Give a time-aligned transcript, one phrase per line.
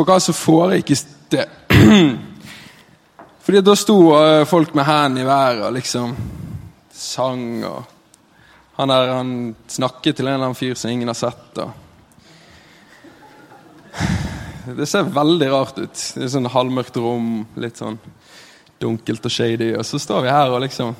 [0.00, 1.48] på hva som foregikk i sted.
[3.44, 6.14] Fordi da sto eh, folk med hendene i været og liksom
[6.94, 7.96] sang og
[8.80, 11.58] Han der han snakket til en eller annen fyr som ingen har sett.
[11.58, 11.70] og
[14.76, 15.92] Det ser veldig rart ut.
[16.14, 17.98] Det er sånn halvmørkt rom, litt sånn
[18.80, 19.74] dunkelt og shady.
[19.76, 20.96] Og så står vi her og liksom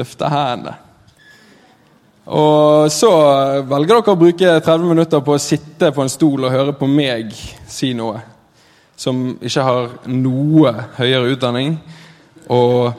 [0.00, 0.78] løfter hendene.
[2.24, 3.10] Og så
[3.68, 6.88] velger dere å bruke 30 minutter på å sitte på en stol og høre på
[6.88, 7.34] meg
[7.68, 8.22] si noe
[8.96, 11.74] som ikke har noe høyere utdanning.
[12.48, 12.94] Og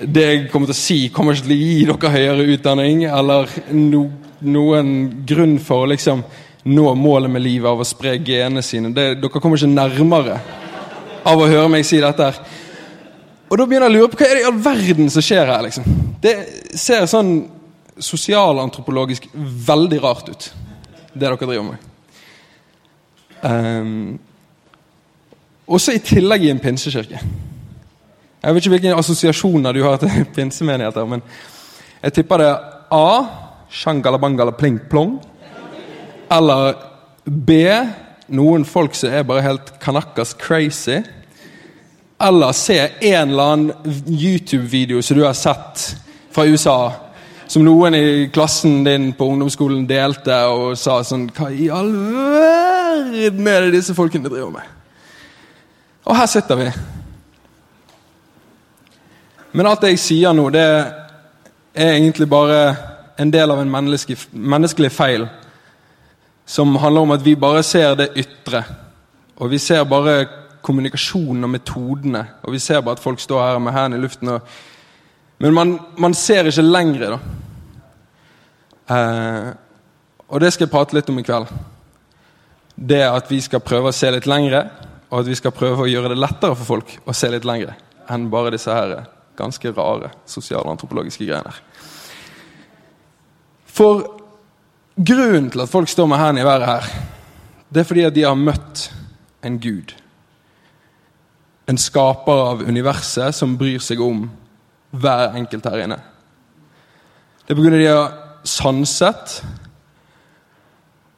[0.00, 3.52] det jeg kommer til å si, kommer ikke til å gi dere høyere utdanning eller
[3.76, 4.06] no,
[4.40, 4.94] noen
[5.28, 6.24] grunn for å liksom
[6.70, 8.94] nå målet med livet av å spre genene sine.
[8.96, 10.40] Det, dere kommer ikke nærmere
[11.28, 12.30] av å høre meg si dette.
[12.30, 12.40] her.
[13.50, 15.52] Og da begynner jeg å lure på hva er det i all verden som skjer
[15.52, 15.64] her.
[15.68, 15.96] liksom.
[16.22, 16.36] Det
[16.80, 17.34] ser sånn
[18.04, 19.28] sosialantropologisk
[19.66, 20.50] veldig rart ut,
[21.12, 21.86] det dere driver med.
[23.40, 24.18] Um,
[25.70, 27.20] også i tillegg i en pinsekirke.
[28.40, 31.22] Jeg vet ikke hvilke assosiasjoner du har til pinsemenigheter, men
[32.02, 33.10] jeg tipper det er A.
[33.70, 35.18] Shangalabangala pling plong.
[36.32, 36.74] Eller
[37.24, 37.60] B.
[38.34, 41.02] Noen folk som er bare helt kanakkas crazy.
[42.20, 42.78] Eller C.
[43.12, 45.84] En eller annen YouTube-video som du har sett
[46.32, 47.09] fra USA
[47.50, 53.50] som noen i klassen din på ungdomsskolen delte og sa sånn Hva i all verden
[53.50, 54.68] er det disse folkene driver med?
[56.06, 56.68] Og her sitter vi.
[59.50, 62.60] Men alt det jeg sier nå, det er egentlig bare
[63.20, 65.26] en del av en menneskelig, menneskelig feil.
[66.46, 68.62] Som handler om at vi bare ser det ytre.
[69.42, 70.22] Og vi ser bare
[70.62, 72.24] kommunikasjonen og metodene.
[72.46, 74.36] Og vi ser bare at folk står her med hendene i luften.
[74.38, 74.40] og
[75.40, 77.18] men man, man ser ikke lengre, da.
[78.90, 79.50] Eh,
[80.30, 81.50] og det skal jeg prate litt om i kveld.
[82.74, 84.64] Det at vi skal prøve å se litt lengre,
[85.10, 87.76] og at vi skal prøve å gjøre det lettere for folk å se litt lengre
[88.10, 89.04] enn bare disse her
[89.38, 91.52] ganske rare sosialantropologiske greiene.
[93.70, 94.02] For
[94.98, 96.88] grunnen til at folk står med hendene i været her,
[97.70, 98.88] det er fordi at de har møtt
[99.46, 99.94] en gud.
[101.70, 104.24] En skaper av universet som bryr seg om
[104.90, 106.00] hver enkelt her inne.
[107.46, 107.70] Det er pga.
[107.78, 109.40] de har sanset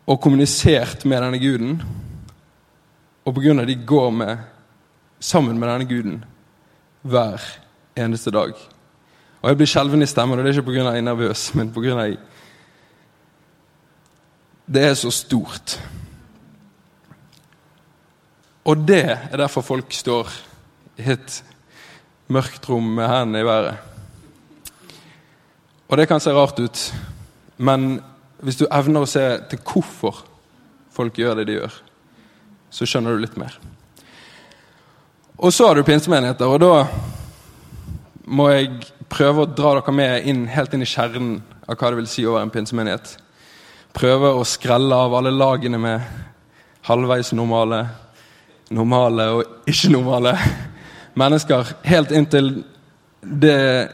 [0.06, 1.82] og kommunisert med denne guden,
[3.24, 3.64] og pga.
[3.64, 4.36] de går med,
[5.20, 6.24] sammen med denne guden
[7.02, 7.38] hver
[7.96, 8.52] eneste dag.
[9.42, 10.90] Og Jeg blir skjelven i stemmen, og det er ikke pga.
[10.90, 12.16] jeg er nervøs, men pga.
[14.66, 15.80] Det er så stort.
[18.64, 20.28] Og det er derfor folk står
[20.98, 21.44] i et
[22.28, 23.76] mørkt rom med hendene i været.
[25.88, 26.94] Og det kan se rart ut,
[27.62, 28.00] men
[28.42, 30.24] hvis du evner å se til hvorfor
[30.92, 31.76] folk gjør det de gjør,
[32.72, 33.54] så skjønner du litt mer.
[35.38, 36.86] Og så har du pinsemenigheter, og da
[38.32, 42.00] må jeg prøve å dra dere med inn, helt inn i kjernen av hva det
[42.00, 43.14] vil si å være en pinsemenighet.
[43.94, 46.06] Prøve å skrelle av alle lagene med
[46.88, 47.84] halvveis normale,
[48.72, 50.34] normale og ikke-normale
[51.18, 52.54] mennesker helt inn til
[53.22, 53.90] det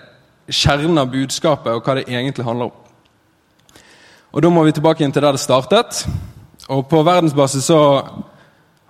[0.49, 2.85] kjernen av budskapet og hva det egentlig handler om.
[4.39, 6.05] Og Da må vi tilbake inn til der det startet.
[6.71, 7.79] Og På verdensbasis så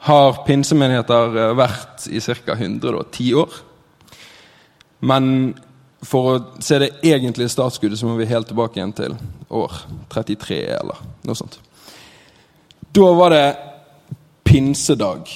[0.04, 2.52] har pinsemenigheter eh, vært i ca.
[2.52, 3.54] 110 år.
[5.08, 5.54] Men
[6.04, 9.16] for å se det egentlige startskuddet så må vi helt tilbake igjen til
[9.48, 9.80] år
[10.12, 11.56] 33 eller noe sånt.
[12.92, 13.48] Da var det
[14.44, 15.32] pinsedag.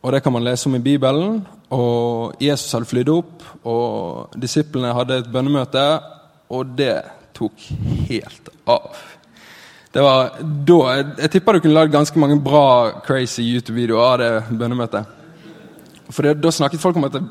[0.00, 1.42] Og det kan man lese om i Bibelen.
[1.68, 5.88] Og Jesus hadde flydd opp, og disiplene hadde et bønnemøte,
[6.48, 7.64] og det tok
[8.10, 8.92] helt av.
[9.90, 14.20] Det var da, Jeg, jeg tipper du kunne lagd ganske mange bra crazy YouTube-videoer av
[14.22, 15.16] det bønnemøtet.
[16.10, 17.24] For det, Da snakket folk om at det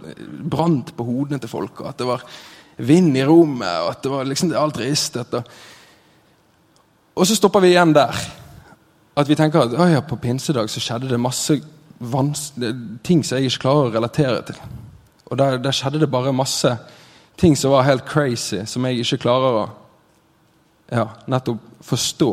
[0.52, 2.26] brant på hodene til folk, og at det var
[2.80, 5.34] vind i rommet, og at det var liksom alt ristet.
[5.34, 5.44] Og,
[7.16, 8.16] og så stopper vi igjen der.
[9.20, 11.60] At vi tenker at ja, på pinsedag så skjedde det masse
[13.04, 14.62] ting som jeg ikke klarer å relatere til.
[15.30, 16.72] Og der, der, skjedde det bare masse
[17.38, 19.68] ting som var helt crazy, som jeg ikke klarer å
[20.92, 22.30] ja, nettopp forstå.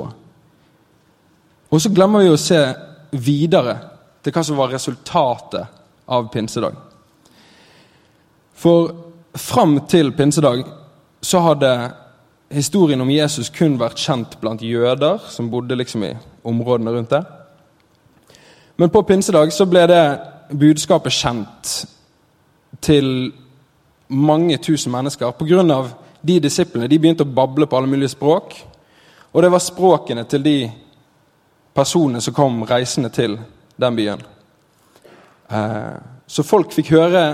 [1.71, 2.61] Og så glemmer vi å se
[3.13, 3.77] videre
[4.23, 5.77] til hva som var resultatet
[6.07, 6.77] av pinsedag.
[8.57, 8.93] For
[9.37, 10.65] fram til pinsedag
[11.23, 11.73] så hadde
[12.55, 16.15] historien om Jesus kun vært kjent blant jøder som bodde liksom i
[16.47, 17.23] områdene rundt det.
[18.77, 20.05] Men på pinsedag så ble det
[20.55, 21.73] budskapet kjent
[22.85, 23.33] til
[24.09, 25.85] mange tusen mennesker pga.
[26.23, 26.89] De disiplene.
[26.89, 28.57] De begynte å bable på alle mulige språk.
[29.33, 30.57] Og det var språkene til de
[31.77, 33.39] personene som kom reisende til
[33.77, 34.23] den byen.
[35.51, 35.97] Eh,
[36.27, 37.27] så folk fikk høre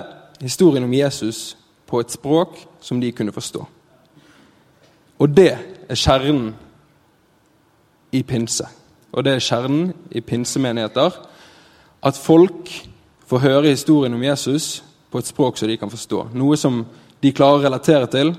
[0.42, 1.56] historien om Jesus
[1.86, 3.64] på et språk som de kunne forstå.
[5.18, 5.52] Og det
[5.88, 6.54] er kjernen
[8.12, 8.66] i pinse.
[9.12, 11.12] Og det er kjernen i pinsemenigheter.
[12.02, 12.70] At folk
[13.26, 16.26] får høre historien om Jesus på et språk som de kan forstå.
[16.34, 16.82] Noe som
[17.22, 18.34] de klarer å relatere til.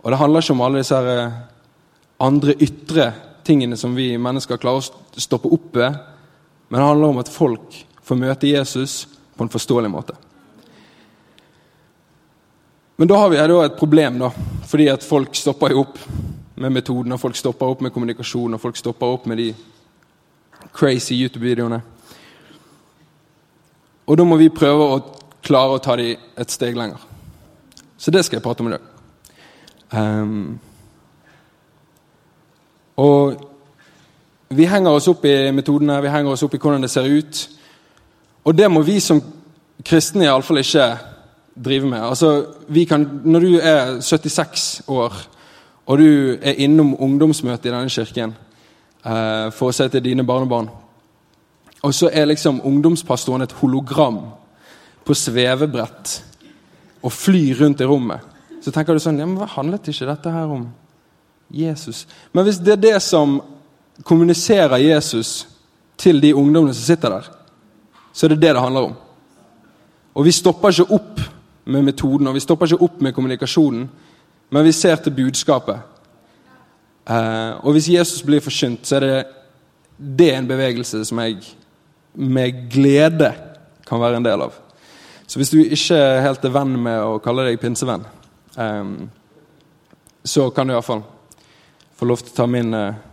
[0.00, 1.36] Og det handler ikke om alle disse eh,
[2.20, 3.10] andre ytre
[3.44, 5.96] tingene som vi mennesker klarer å stoppe opp ved,
[6.68, 7.76] men det handler om at folk
[8.06, 9.04] får møte Jesus
[9.36, 10.16] på en forståelig måte.
[13.00, 14.28] Men da har vi et problem, da,
[14.68, 15.96] fordi at folk stopper opp
[16.60, 19.48] med metoden, og folk stopper opp med kommunikasjon, og folk stopper opp med de
[20.76, 21.80] crazy YouTube-videoene.
[24.04, 25.00] Og da må vi prøve å
[25.40, 27.00] klare å ta de et steg lenger.
[27.96, 28.89] Så det skal jeg prate om i dag.
[29.92, 30.58] Um,
[32.96, 33.34] og
[34.48, 37.42] vi henger oss opp i metodene, vi henger oss opp i hvordan det ser ut.
[38.44, 39.22] Og det må vi som
[39.86, 40.86] kristne iallfall ikke
[41.64, 42.00] drive med.
[42.02, 42.46] Altså,
[42.88, 45.14] kan, når du er 76 år
[45.90, 48.34] og du er innom ungdomsmøtet i denne kirken
[49.02, 50.68] eh, for å se til dine barnebarn,
[51.82, 54.20] og så er liksom ungdomspastoren et hologram
[55.04, 56.12] på svevebrett
[57.02, 58.20] og flyr rundt i rommet,
[58.60, 60.66] så tenker du sånn ja, men Hva handlet ikke dette her om
[61.50, 62.04] Jesus?
[62.32, 63.38] Men hvis det er det som
[64.06, 65.46] kommuniserer Jesus
[66.00, 67.30] til de ungdommene som sitter der,
[68.12, 68.94] så er det det det handler om.
[70.16, 71.20] Og vi stopper ikke opp
[71.70, 73.88] med metoden, og vi stopper ikke opp med kommunikasjonen,
[74.50, 75.78] men vi ser til budskapet.
[77.06, 79.20] Eh, og hvis Jesus blir forkynt, så er det,
[79.98, 81.38] det en bevegelse som jeg
[82.14, 83.30] med glede
[83.86, 84.56] kan være en del av.
[85.26, 88.02] Så hvis du ikke helt er venn med å kalle deg pinsevenn,
[90.22, 91.02] så kan du iallfall
[91.96, 93.06] få lov til å ta min eh,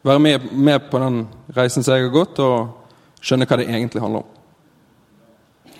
[0.00, 4.00] Være med, med på den reisen som jeg har gått, og skjønne hva det egentlig
[4.00, 5.74] handler om.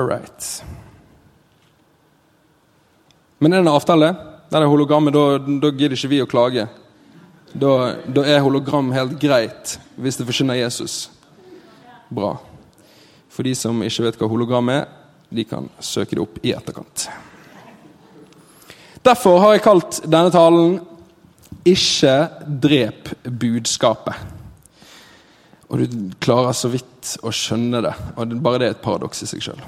[0.00, 0.46] All right.
[3.36, 4.08] Men er det en avtale?
[4.48, 6.64] Der er hologrammet, da, da gidder ikke vi å klage.
[7.52, 7.74] Da,
[8.08, 11.10] da, er hologram helt greit hvis det forsyner Jesus.
[12.08, 12.38] Bra.
[13.28, 14.88] For de som ikke vet hva hologram er,
[15.28, 17.10] de kan søke det opp i etterkant.
[19.06, 20.80] Derfor har jeg kalt denne talen
[21.64, 22.28] 'Ikke
[22.62, 24.14] drep budskapet'.
[25.68, 25.86] Og du
[26.20, 27.94] klarer så vidt å skjønne det.
[28.16, 29.62] Og bare det er et paradoks i seg sjøl.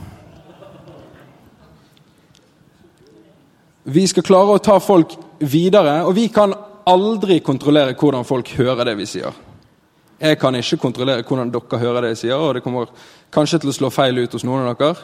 [3.85, 6.55] Vi skal klare å ta folk videre, og vi kan
[6.87, 9.33] aldri kontrollere hvordan folk hører det vi sier.
[10.21, 12.91] Jeg kan ikke kontrollere hvordan dere hører det jeg sier, og det kommer
[13.31, 14.97] kanskje til å slå feil ut hos noen av dere.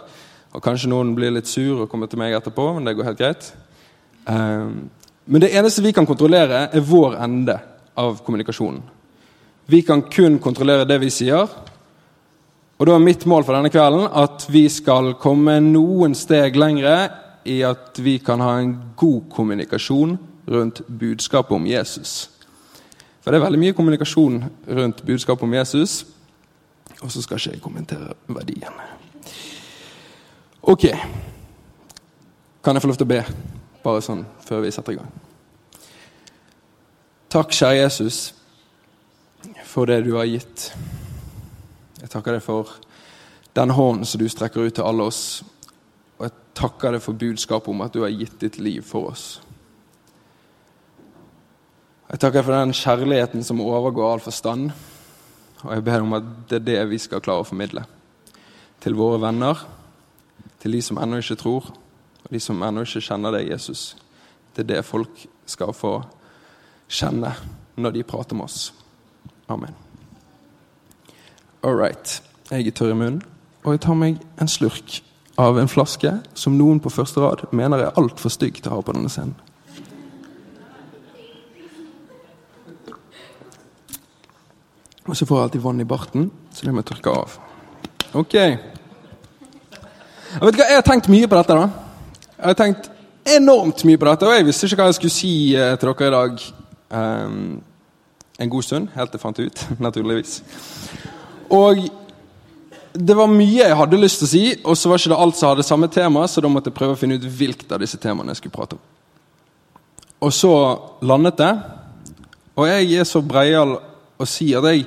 [0.55, 3.19] Og kanskje noen blir litt sur og kommer til meg etterpå, men det går helt
[3.19, 3.55] greit.
[4.27, 4.91] Um,
[5.25, 7.59] men det eneste vi kan kontrollere, er vår ende
[7.95, 8.83] av kommunikasjonen.
[9.67, 11.49] Vi kan kun kontrollere det vi sier.
[12.75, 16.97] Og da er mitt mål for denne kvelden at vi skal komme noen steg lengre
[17.49, 20.17] i at vi kan ha en god kommunikasjon
[20.51, 22.29] rundt budskapet om Jesus.
[23.25, 26.03] For det er veldig mye kommunikasjon rundt budskapet om Jesus,
[27.01, 28.77] og så skal ikke jeg kommentere verdien.
[30.63, 30.91] Ok.
[32.65, 33.23] Kan jeg få lov til å be,
[33.85, 35.13] bare sånn før vi setter i gang?
[37.35, 38.19] Takk, kjære Jesus,
[39.67, 40.71] for det du har gitt.
[42.01, 42.77] Jeg takker deg for
[43.55, 45.43] den hånden som du strekker ut til alle oss
[46.15, 49.27] og jeg takker deg for budskapet om at du har gitt ditt liv for oss.
[52.11, 54.71] Jeg takker deg for den kjærligheten som overgår all forstand.
[55.65, 57.83] Og jeg ber om at det er det vi skal klare å formidle.
[58.85, 59.65] Til våre venner,
[60.63, 61.73] til de som ennå ikke tror,
[62.25, 63.95] og de som ennå ikke kjenner deg, Jesus.
[64.55, 65.99] Det er det folk skal få
[66.89, 67.35] kjenne
[67.77, 68.73] når de prater med oss.
[69.49, 69.75] Amen.
[71.65, 72.23] All right.
[72.51, 73.23] Jeg er tørr i munnen,
[73.65, 75.01] og jeg tar meg en slurk
[75.41, 78.85] av en flaske som noen på første rad mener er altfor stygg til å ha
[78.85, 79.35] på denne scenen.
[85.05, 87.35] Og så får jeg alltid vann i barten, så det må jeg tørke av.
[88.17, 88.35] Ok.
[88.35, 88.59] Jeg
[90.41, 91.57] vet hva, jeg har tenkt mye på dette.
[91.59, 91.84] da.
[92.39, 92.91] Jeg har tenkt
[93.37, 96.09] enormt mye på dette, og jeg visste ikke hva jeg skulle si eh, til dere
[96.09, 96.47] i dag.
[96.95, 97.45] Um,
[98.43, 100.41] en god stund, helt til jeg fant ut, naturligvis.
[101.55, 101.85] Og
[102.95, 105.39] det var mye jeg hadde lyst til å si, og så var ikke det alt
[105.39, 107.99] som hadde samme tema, så da måtte jeg prøve å finne ut hvilket av disse
[108.03, 108.83] temaene jeg skulle prate om.
[110.25, 110.53] Og så
[111.05, 111.53] landet det,
[112.55, 113.77] og jeg er så breial
[114.19, 114.87] å si at jeg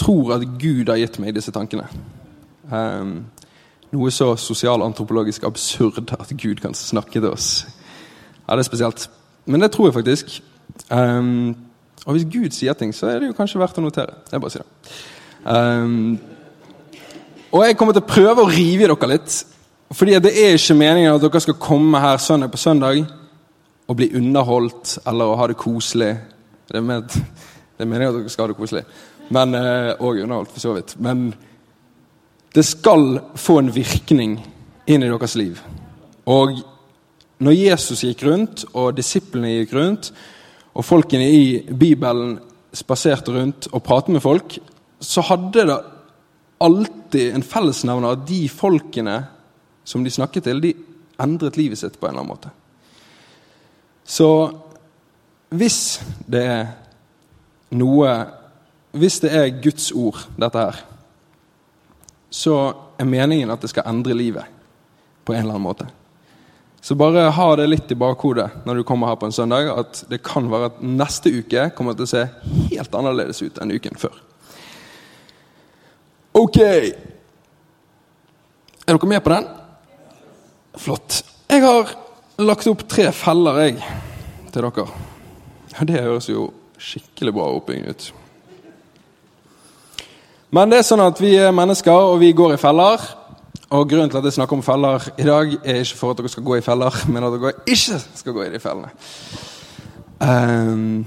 [0.00, 1.84] tror at Gud har gitt meg disse tankene.
[2.72, 3.26] Um,
[3.94, 7.66] noe så sosialantropologisk absurd at Gud kan snakke til oss.
[8.44, 9.08] Ja, det er spesielt.
[9.46, 10.42] Men det tror jeg faktisk.
[10.90, 11.56] Um,
[12.06, 14.18] og hvis Gud sier ting, så er det jo kanskje verdt å notere.
[14.32, 14.94] Jeg bare sier det.
[15.44, 16.18] Um,
[17.54, 19.40] og jeg kommer til å prøve å rive i dere litt.
[19.94, 23.04] Fordi det er ikke meningen at dere skal komme her søndag på søndag
[23.84, 26.14] og bli underholdt eller å ha det koselig.
[26.66, 28.82] Det er, med, det er meningen at dere skal ha det koselig.
[29.34, 30.96] Men, eh, og underholdt, for så vidt.
[31.00, 31.28] Men
[32.54, 34.38] det skal få en virkning
[34.86, 35.58] inn i deres liv.
[36.30, 36.60] Og
[37.42, 40.12] når Jesus gikk rundt, og disiplene gikk rundt,
[40.74, 42.38] og folkene i Bibelen
[42.74, 44.58] spaserte rundt og pratet med folk,
[45.00, 45.80] så hadde det
[46.64, 49.18] alltid en fellesnevner at de folkene
[49.84, 50.72] som de snakket til, de
[51.20, 52.52] endret livet sitt på en eller annen måte.
[54.04, 54.28] Så
[55.54, 56.64] hvis det er
[57.74, 58.14] noe
[58.94, 60.76] Hvis det er Guds ord, dette her,
[62.34, 62.56] så
[62.98, 64.50] er meningen at det skal endre livet
[65.24, 65.86] på en eller annen måte.
[66.84, 70.02] Så bare ha det litt i bakhodet når du kommer her på en søndag, at
[70.10, 72.24] det kan være at neste uke kommer til å se
[72.74, 74.18] helt annerledes ut enn uken før.
[76.34, 76.58] Ok.
[78.84, 79.46] Er dere med på den?
[80.82, 81.22] Flott.
[81.48, 81.94] Jeg har
[82.42, 83.78] lagt opp tre feller, jeg,
[84.50, 84.88] til dere.
[85.86, 88.10] Det høres jo skikkelig bra oppbygging ut.
[90.54, 93.02] Men det er sånn at vi er mennesker, og vi går i feller.
[93.74, 96.30] Og Grunnen til at jeg snakker om feller i dag, er ikke for at dere
[96.30, 98.92] skal gå i feller, men at dere ikke skal gå i de fellene.
[100.22, 101.00] Um,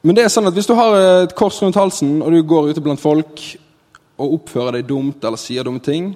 [0.00, 2.70] men det er sånn at hvis du har et kors rundt halsen, og du går
[2.70, 3.44] ute blant folk
[4.16, 6.14] og oppfører deg dumt eller sier dumme ting,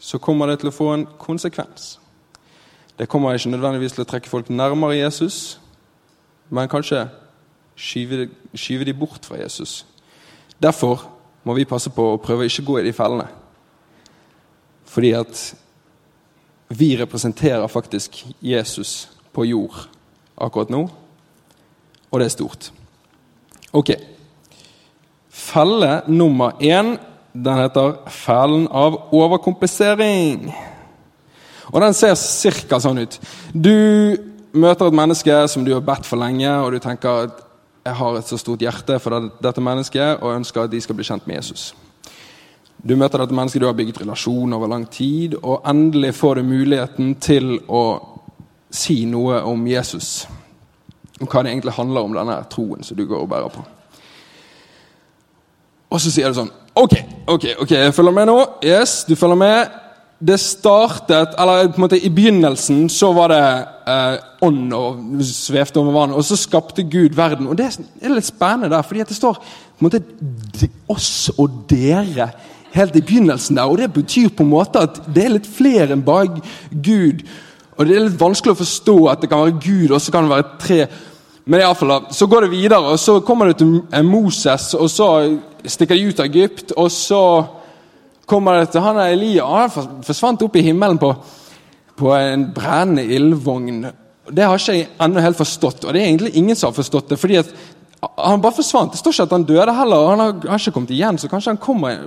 [0.00, 1.98] så kommer det til å få en konsekvens.
[2.96, 5.58] Det kommer ikke nødvendigvis til å trekke folk nærmere Jesus,
[6.48, 7.04] men kanskje
[7.76, 9.82] skyve, skyve de bort fra Jesus.
[10.62, 11.06] Derfor
[11.44, 13.26] må vi passe på å prøve å ikke gå i de fellene.
[14.90, 15.42] Fordi at
[16.70, 19.86] vi representerer faktisk Jesus på jord
[20.40, 20.84] akkurat nå,
[22.10, 22.70] og det er stort.
[23.72, 23.94] Ok.
[25.30, 26.98] Felle nummer én
[27.32, 30.52] den heter 'Fellen av overkomplisering'.
[31.72, 32.14] Og Den ser
[32.68, 32.80] ca.
[32.80, 33.20] sånn ut.
[33.54, 34.16] Du
[34.52, 37.30] møter et menneske som du har bedt for lenge, og du tenker at
[37.90, 41.04] 'jeg har et så stort hjerte for dette mennesket' og ønsker at de skal bli
[41.04, 41.74] kjent med Jesus.
[42.88, 46.42] Du møter dette mennesket du har bygget relasjon over lang tid, og endelig får du
[46.42, 47.82] muligheten til å
[48.70, 50.28] si noe om Jesus.
[51.20, 53.64] Om hva det egentlig handler om, denne troen som du går og bærer på.
[55.90, 56.94] Og så sier du sånn Ok,
[57.26, 58.38] ok, ok, jeg følger med nå.
[58.64, 59.79] Yes, du følger med.
[60.20, 63.44] Det startet Eller på en måte i begynnelsen så var det
[63.88, 66.12] eh, ånd og svevde over vann.
[66.12, 67.48] Og så skapte Gud verden.
[67.48, 70.02] Og det er litt spennende der, fordi det står på en måte
[70.92, 72.30] oss og dere
[72.74, 73.70] helt i begynnelsen der.
[73.70, 77.24] Og det betyr på en måte at det er litt flere enn bare Gud.
[77.78, 80.28] Og det er litt vanskelig å forstå at det kan være Gud, og så kan
[80.28, 80.80] det være tre.
[81.46, 84.90] Men i alle fall, så går det videre, og så kommer det til Moses, og
[84.92, 85.08] så
[85.64, 86.74] stikker de ut av Egypt.
[86.76, 87.22] Og så
[88.30, 89.46] kommer det til han Elia.
[89.46, 91.10] Han forsvant opp i himmelen på,
[91.98, 93.82] på en brennende ildvogn.
[94.30, 97.10] Det har ikke jeg ennå helt forstått, og det er egentlig ingen som har forstått
[97.10, 97.18] det.
[97.18, 97.50] fordi at
[98.00, 98.94] han bare forsvant.
[98.94, 99.96] Det står ikke at han døde heller.
[99.96, 101.98] og Han har, har ikke kommet igjen, så kanskje han kommer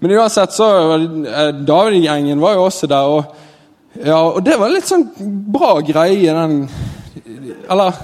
[0.00, 3.10] Men uansett, så eh, David-gjengen var jo også der.
[3.14, 3.24] Og,
[4.04, 5.06] ja, og det var litt sånn
[5.52, 6.64] bra greie, den
[7.70, 8.00] Eller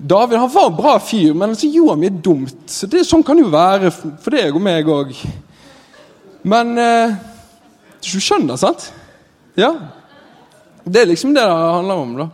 [0.00, 2.62] David han var en bra fyr, men så gjorde han mye dumt.
[2.70, 5.16] Så det, Sånn kan det jo være for deg og meg òg.
[6.42, 7.16] Men eh,
[8.00, 8.92] Du skjønner, sant?
[9.58, 9.74] Ja.
[10.84, 12.28] Det er liksom det det handler om, da.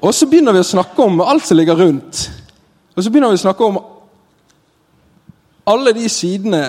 [0.00, 2.22] Og så begynner vi å snakke om alt som ligger rundt.
[2.96, 3.76] Og så begynner vi å snakke om
[5.68, 6.62] alle de sidene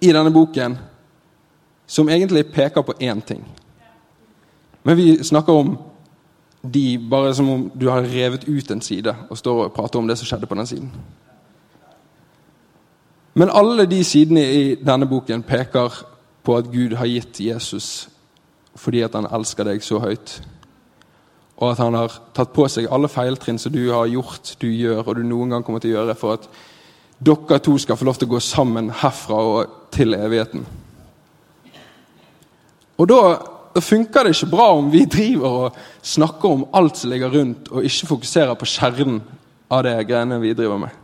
[0.00, 0.76] i denne boken
[1.86, 3.42] som egentlig peker på én ting.
[4.86, 5.76] Men vi snakker om
[6.62, 10.06] de bare som om du har revet ut en side og står og prater om
[10.08, 10.92] det som skjedde på den siden.
[13.36, 16.02] Men alle de sidene i denne boken peker
[16.46, 18.08] på at Gud har gitt Jesus
[18.76, 20.34] fordi at han elsker deg så høyt.
[21.56, 25.00] Og at han har tatt på seg alle feiltrinn som du har gjort, du gjør
[25.00, 26.44] og du noen gang kommer til å gjøre for at
[27.24, 30.66] dere to skal få lov til å gå sammen herfra og til evigheten.
[33.00, 33.20] Og da
[33.76, 37.66] da funker det ikke bra om vi driver og snakker om alt som ligger rundt,
[37.68, 39.18] og ikke fokuserer på kjernen
[39.68, 40.94] av det greiene vi driver med.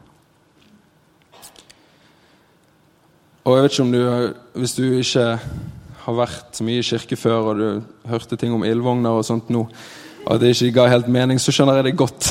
[3.42, 5.26] Og jeg vet ikke om du, Hvis du ikke
[6.02, 9.64] har vært mye i kirke før, og du hørte ting om ildvogner og sånt nå,
[10.22, 12.30] og det ikke ga helt mening, så skjønner jeg det godt.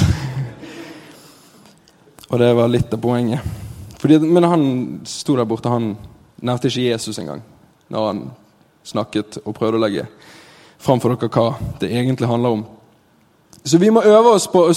[2.31, 3.43] og det var litt av poenget.
[3.99, 4.63] Fordi, men han
[5.07, 5.93] sto der borte, han
[6.41, 7.43] nevnte ikke Jesus engang
[7.91, 8.21] når han
[8.87, 10.05] snakket og prøvde å legge
[10.81, 12.61] fram for dere hva det egentlig handler om.
[13.67, 14.75] Så vi må øve oss på å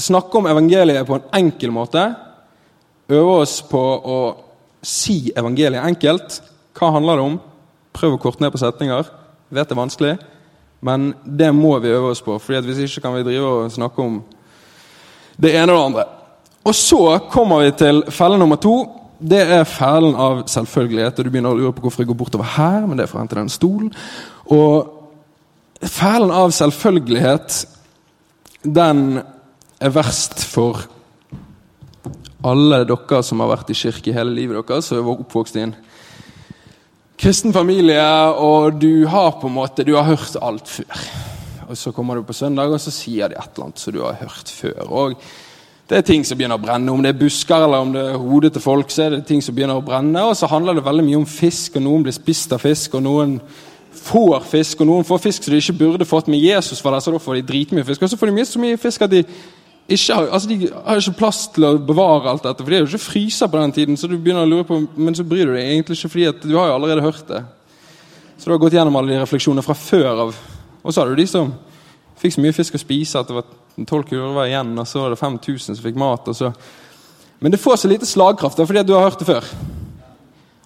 [0.00, 2.06] snakke om evangeliet på en enkel måte.
[3.12, 4.18] Øve oss på å
[4.82, 6.40] si evangeliet enkelt.
[6.78, 7.38] Hva handler det om?
[7.98, 9.08] Prøv å korte ned på setninger.
[9.48, 10.16] Vet det er vanskelig,
[10.84, 12.36] men det må vi øve oss på.
[12.38, 14.20] Fordi Hvis ikke kan vi drive og snakke om
[15.40, 16.04] det ene og det andre.
[16.68, 18.76] Og så kommer vi til felle nummer to.
[19.18, 21.18] Det er fellen av selvfølgelighet.
[21.18, 23.18] og Du begynner å lure på hvorfor jeg går bortover her, men det er for
[23.18, 23.90] å hente den stolen.
[24.54, 24.94] Og
[25.82, 27.64] fellen av selvfølgelighet,
[28.62, 29.22] den
[29.80, 30.84] er verst for
[32.44, 35.74] alle dere som har vært i kirke hele livet deres, som er oppvokst i en
[37.18, 38.04] kristen familie,
[38.38, 41.04] og du har på en måte, du har hørt alt før.
[41.68, 44.02] Og Så kommer du på søndag, og så sier de et eller annet som du
[44.02, 44.88] har hørt før.
[44.88, 45.14] Og
[45.88, 46.92] Det er ting som begynner å brenne.
[46.92, 49.40] Om det er busker eller om det er hodet til folk, så er det ting
[49.40, 50.20] som begynner å brenne.
[50.20, 53.02] Og så handler det veldig mye om fisk, og noen blir spist av fisk, og
[53.02, 53.38] noen
[53.96, 57.00] får fisk, og noen får fisk som de ikke burde fått med Jesus var der,
[57.00, 58.02] så da får de dritmye fisk.
[58.02, 59.22] Og så får de mye så mye fisk at de
[59.88, 62.60] ikke har, altså de har ikke plass til å bevare alt dette.
[62.60, 64.82] For de er jo ikke fryser på den tiden, så du begynner å lure på,
[65.00, 67.40] men så bryr du deg egentlig ikke, fordi at du har jo allerede hørt det.
[68.36, 70.34] Så du har gått gjennom alle de refleksjonene fra før av.
[70.82, 71.54] Og så har du de som
[72.20, 73.48] fikk så mye fisk å spise at det var
[73.88, 76.28] tolv kurver igjen, og så var det 5000 som fikk mat.
[76.28, 76.52] og så...
[77.40, 79.46] Men det får så lite slagkraft fordi at du har hørt det før.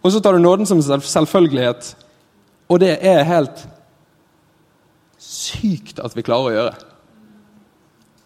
[0.02, 1.94] Og så tar du nåden som selvfølgelighet,
[2.66, 3.66] og det er helt
[5.22, 6.78] sykt at vi klarer å gjøre.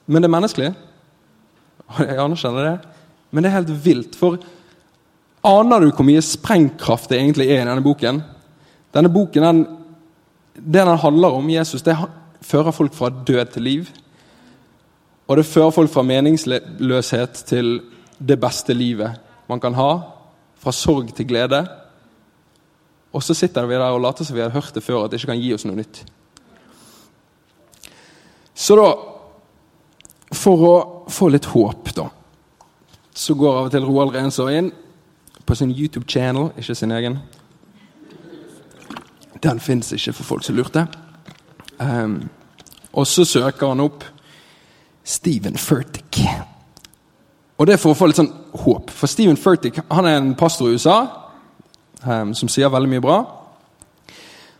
[0.06, 0.74] Men det er menneskelig.
[1.98, 2.76] Jeg anerkjenner det.
[3.30, 4.18] Men det er helt vilt.
[4.18, 4.38] For
[5.46, 8.22] aner du hvor mye sprengkraft det egentlig er i denne boken?
[8.96, 9.64] Denne boken, den,
[10.56, 11.96] Det den handler om, Jesus, det
[12.40, 13.88] fører folk fra død til liv.
[15.26, 17.80] Og det fører folk fra meningsløshet til
[18.18, 19.18] det beste livet
[19.48, 19.90] man kan ha.
[20.56, 21.66] Fra sorg til glede.
[23.12, 25.20] Og så sitter vi der og later som vi har hørt det før, at det
[25.20, 26.02] ikke kan gi oss noe nytt.
[28.56, 28.88] Så da
[30.36, 30.74] for å
[31.12, 32.08] få litt håp, da,
[33.16, 34.70] så går av og til Roald Rensår inn
[35.46, 37.18] på sin YouTube-channel, ikke sin egen.
[39.42, 40.86] Den fins ikke for folk som lurte.
[41.78, 42.28] Um,
[42.92, 44.04] og så søker han opp
[45.06, 46.20] Steven Furtick.
[47.56, 48.32] Og det er for å få litt sånn
[48.64, 48.90] håp.
[48.90, 50.98] For Steven Furtick han er en pastor i USA
[52.02, 53.20] um, som sier veldig mye bra.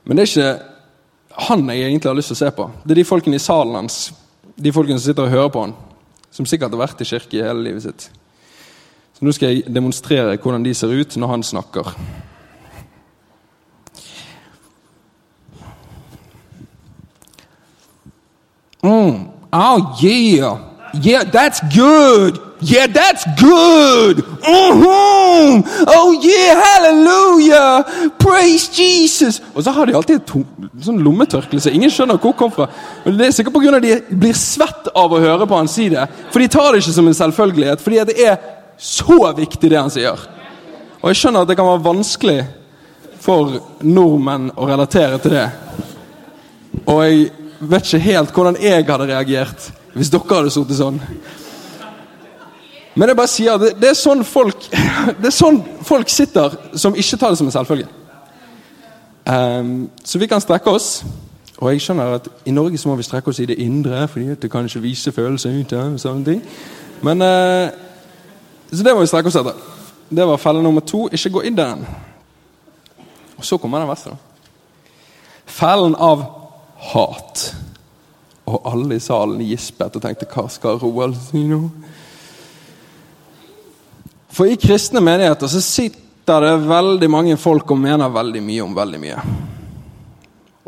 [0.07, 2.69] Men det er ikke han jeg egentlig har lyst til å se på.
[2.85, 3.99] Det er de folkene i salen hans
[4.57, 5.75] de folkene som sitter og hører på han,
[6.31, 8.09] som sikkert har vært i kirke i hele livet sitt.
[9.16, 11.92] Så Nå skal jeg demonstrere hvordan de ser ut når han snakker.
[18.83, 19.29] Mm.
[19.53, 20.59] Oh, yeah.
[20.95, 22.40] Yeah, that's good.
[22.61, 24.25] Yeah, that's good!
[24.47, 25.88] Mm -hmm.
[25.96, 27.85] Oh yeah, hallelujah!
[28.18, 29.40] Praise Jesus!
[29.55, 30.33] Og så har de alltid et
[30.85, 32.68] sånn lommetørkle så ingen skjønner hvor det kom fra.
[33.05, 33.77] Men Det er sikkert pga.
[33.77, 36.07] at de blir svett av å høre på han si det.
[36.31, 38.37] For de tar det ikke som en selvfølgelighet, fordi det er
[38.79, 40.18] så viktig, det han sier.
[41.03, 42.46] Og jeg skjønner at det kan være vanskelig
[43.20, 45.51] for nordmenn å relatere til det.
[46.87, 51.01] Og jeg vet ikke helt hvordan jeg hadde reagert hvis dere hadde sittet sånn.
[52.97, 54.69] Men jeg bare sier det, det, er sånn folk,
[55.21, 57.89] det er sånn folk sitter som ikke tar det som en selvfølge.
[59.27, 61.05] Um, så vi kan strekke oss.
[61.57, 64.37] Og jeg skjønner at i Norge så må vi strekke oss i det indre, fordi
[64.41, 65.73] det kan ikke vise følelser ut.
[65.73, 66.43] og sånne ting.
[67.05, 67.69] Men uh,
[68.73, 69.61] Så det må vi strekke oss etter.
[70.09, 71.09] Det var felle nummer to.
[71.13, 71.85] Ikke gå inn den.
[73.37, 74.17] Og så kommer den verste.
[75.47, 76.25] Fellen av
[76.93, 77.45] hat.
[78.47, 81.71] Og alle i salen gispet og tenkte 'hva skal Roald si nå'?
[84.37, 88.75] For i kristne menigheter så sitter det veldig mange folk og mener veldig mye om
[88.77, 89.20] veldig mye.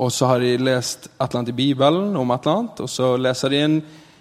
[0.01, 2.89] Og så har de lest et eller annet i Bibelen om et eller annet, og
[2.89, 3.75] så leser de en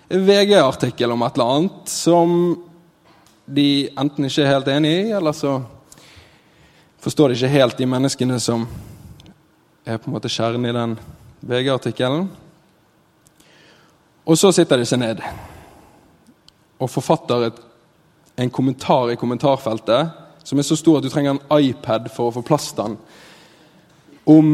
[0.09, 2.33] VG-artikkel om et eller annet som
[3.45, 5.53] de enten ikke er helt enig i, eller så
[7.05, 8.65] forstår de ikke helt de menneskene som
[9.87, 10.97] er på en måte kjernen i den
[11.47, 12.27] VG-artikkelen.
[14.27, 15.23] Og så sitter de seg ned
[16.83, 17.63] og forfatter et
[18.37, 20.13] en kommentar i kommentarfeltet
[20.47, 22.99] som er så stor at du trenger en iPad for å få plass til den,
[24.27, 24.51] om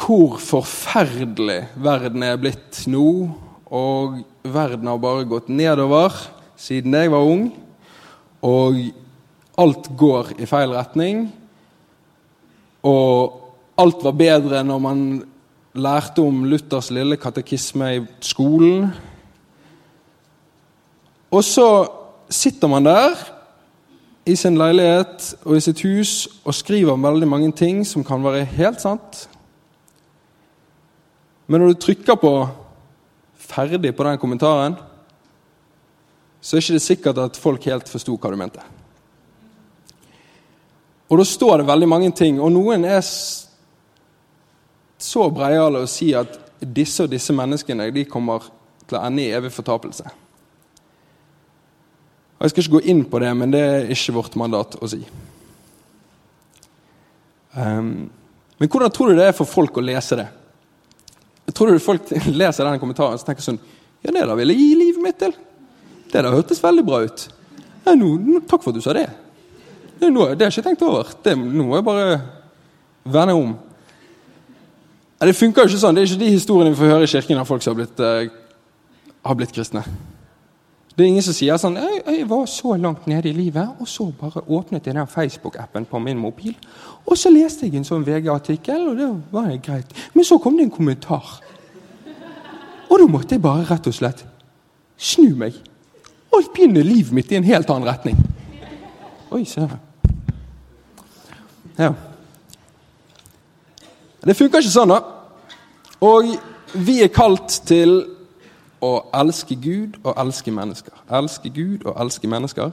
[0.00, 3.08] hvor forferdelig verden er blitt nå.
[3.70, 6.14] Og verden har bare gått nedover
[6.58, 7.50] siden jeg var ung.
[8.42, 8.80] Og
[9.60, 11.26] alt går i feil retning.
[12.86, 13.36] Og
[13.80, 15.04] alt var bedre når man
[15.76, 18.88] lærte om Luthers lille katekisme i skolen.
[21.30, 21.68] Og så
[22.30, 23.18] sitter man der
[24.26, 28.46] i sin leilighet og i sitt hus og skriver veldig mange ting som kan være
[28.54, 29.26] helt sant.
[31.50, 32.48] Men når du trykker på
[33.34, 34.76] 'ferdig' på den kommentaren,
[36.40, 38.60] så er det ikke sikkert at folk helt forsto hva du mente.
[41.10, 43.00] Og da står det veldig mange ting, og noen er
[44.98, 48.46] så breiale å si at disse og disse menneskene de kommer
[48.86, 50.04] til å ende i evig fortapelse.
[52.40, 54.88] Og Jeg skal ikke gå inn på det, men det er ikke vårt mandat å
[54.88, 55.02] si.
[57.52, 58.08] Um,
[58.56, 60.24] men hvordan tror du det er for folk å lese det?
[61.52, 62.08] Tror du folk
[62.40, 63.58] leser denne kommentaren og tenker sånn
[64.00, 65.34] Ja, det da vil jeg gi livet mitt til.
[66.08, 67.26] Det da hørtes veldig bra ut.
[67.84, 69.04] Ja, no, no, takk for at du sa det.
[69.98, 71.10] Det, no, det har jeg ikke tenkt over.
[71.20, 72.06] Det, nå må jeg bare
[73.04, 73.52] vende om.
[75.18, 75.98] Ja, det funker jo ikke sånn.
[75.98, 78.00] Det er ikke de historiene vi får høre i kirken av folk som har blitt,
[78.00, 79.84] uh, har blitt kristne.
[81.00, 83.88] Det er ingen som sier sånn jeg, jeg var så langt nede i livet, og
[83.88, 86.52] så bare åpnet jeg den Facebook-appen på min mobil.
[87.08, 89.94] Og så leste jeg en sånn VG-artikkel, og det var greit.
[90.12, 91.38] Men så kom det en kommentar.
[92.90, 94.20] Og da måtte jeg bare rett og slett
[95.00, 95.56] snu meg.
[96.36, 98.20] Og begynne livet mitt i en helt annen retning.
[99.32, 99.80] Oi, se her.
[101.80, 101.94] Ja.
[104.20, 105.00] Det funker ikke sånn, da.
[106.04, 106.34] Og
[106.76, 108.02] vi er kalt til
[108.80, 110.94] å elske Gud og elske mennesker.
[111.12, 112.70] Elske Gud og elske mennesker.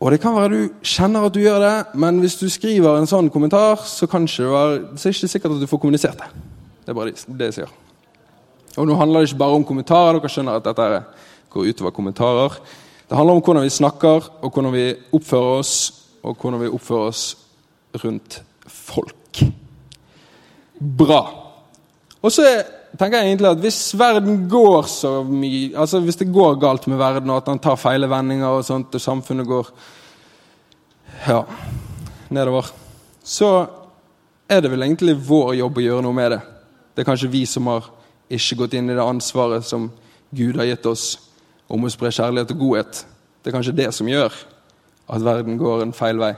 [0.00, 3.08] Og Det kan være du kjenner at du gjør det, men hvis du skriver en
[3.08, 6.28] sånn kommentar, så, det være, så er det ikke sikkert at du får kommunisert det.
[6.84, 7.72] Det er bare det, jeg sier.
[8.76, 10.20] Og Nå handler det ikke bare om kommentarer.
[10.20, 11.00] Dere skjønner at dette
[11.50, 12.58] går utover kommentarer.
[13.08, 15.74] Det handler om hvordan vi snakker, og hvordan vi oppfører oss,
[16.22, 17.24] og hvordan vi oppfører oss
[18.04, 19.42] rundt folk.
[20.98, 21.22] Bra.
[22.20, 22.62] Og så er
[22.98, 26.98] tenker jeg egentlig at Hvis verden går så mye, altså hvis det går galt med
[27.00, 29.70] verden, og at han tar feile vendinger, og sånt, og samfunnet går
[31.26, 31.42] ja,
[32.30, 32.70] nedover,
[33.24, 33.50] så
[34.48, 36.40] er det vel egentlig vår jobb å gjøre noe med det.
[36.94, 37.88] Det er kanskje vi som har
[38.32, 39.88] ikke gått inn i det ansvaret som
[40.34, 41.06] Gud har gitt oss
[41.66, 43.02] om å spre kjærlighet og godhet.
[43.42, 44.34] Det er kanskje det som gjør
[45.06, 46.34] at verden går en feil vei.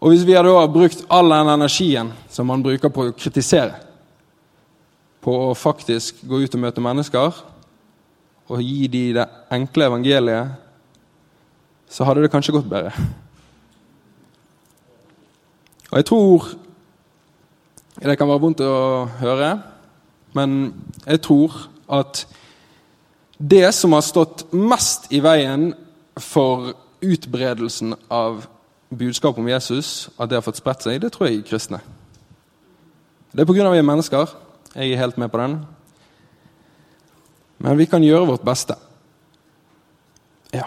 [0.00, 3.89] Og Hvis vi hadde brukt all den energien som man bruker på å kritisere,
[5.20, 7.40] på å faktisk gå ut og møte mennesker
[8.50, 10.54] og gi dem det enkle evangeliet,
[11.90, 12.92] så hadde det kanskje gått bedre.
[15.90, 16.50] Og jeg tror
[18.00, 19.48] Det kan være vondt å høre,
[20.32, 20.72] men
[21.04, 21.52] jeg tror
[21.90, 22.22] at
[23.36, 25.74] det som har stått mest i veien
[26.16, 26.70] for
[27.04, 28.46] utbredelsen av
[28.88, 31.80] budskapet om Jesus, at det har fått spredt seg, det tror jeg er kristne.
[33.34, 33.70] Det er pga.
[33.70, 34.32] vi er mennesker.
[34.74, 35.58] Jeg er helt med på den.
[37.58, 38.74] Men vi kan gjøre vårt beste.
[40.54, 40.66] Ja.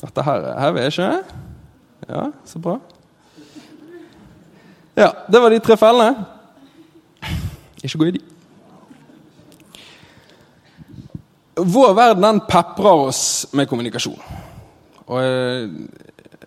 [0.00, 1.24] Dette her, her vil jeg ikke
[2.08, 2.78] Ja, så bra.
[4.96, 6.24] Ja, det var de tre fellene.
[7.82, 8.20] Ikke gå i de.
[11.54, 14.20] Vår verden den peprer oss med kommunikasjon.
[15.06, 15.20] Og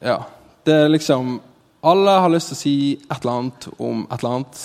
[0.01, 0.17] ja
[0.65, 1.37] Det er liksom
[1.83, 4.61] Alle har lyst til å si et eller annet om et eller annet.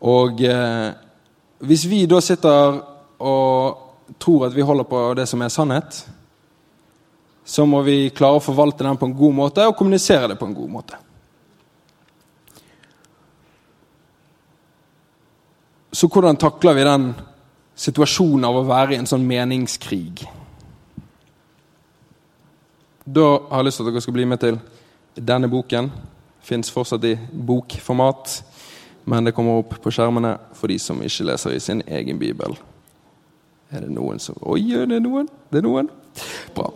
[0.00, 0.92] Og eh,
[1.66, 2.80] hvis vi da sitter
[3.20, 6.00] og tror at vi holder på det som er sannhet,
[7.44, 10.48] så må vi klare å forvalte den på en god måte og kommunisere det på
[10.48, 10.98] en god måte.
[15.92, 17.08] Så hvordan takler vi den
[17.74, 20.22] situasjonen av å være i en sånn meningskrig?
[23.04, 24.60] Da har jeg lyst til at dere skal bli med til
[25.18, 25.90] denne boken.
[26.46, 28.36] Fins fortsatt i bokformat
[29.10, 32.54] men det kommer opp på skjermene for de som ikke leser i sin egen bibel.
[33.70, 35.26] Er det noen som Oi, er det noen?
[35.50, 35.90] Det er noen?
[36.54, 36.70] Bra.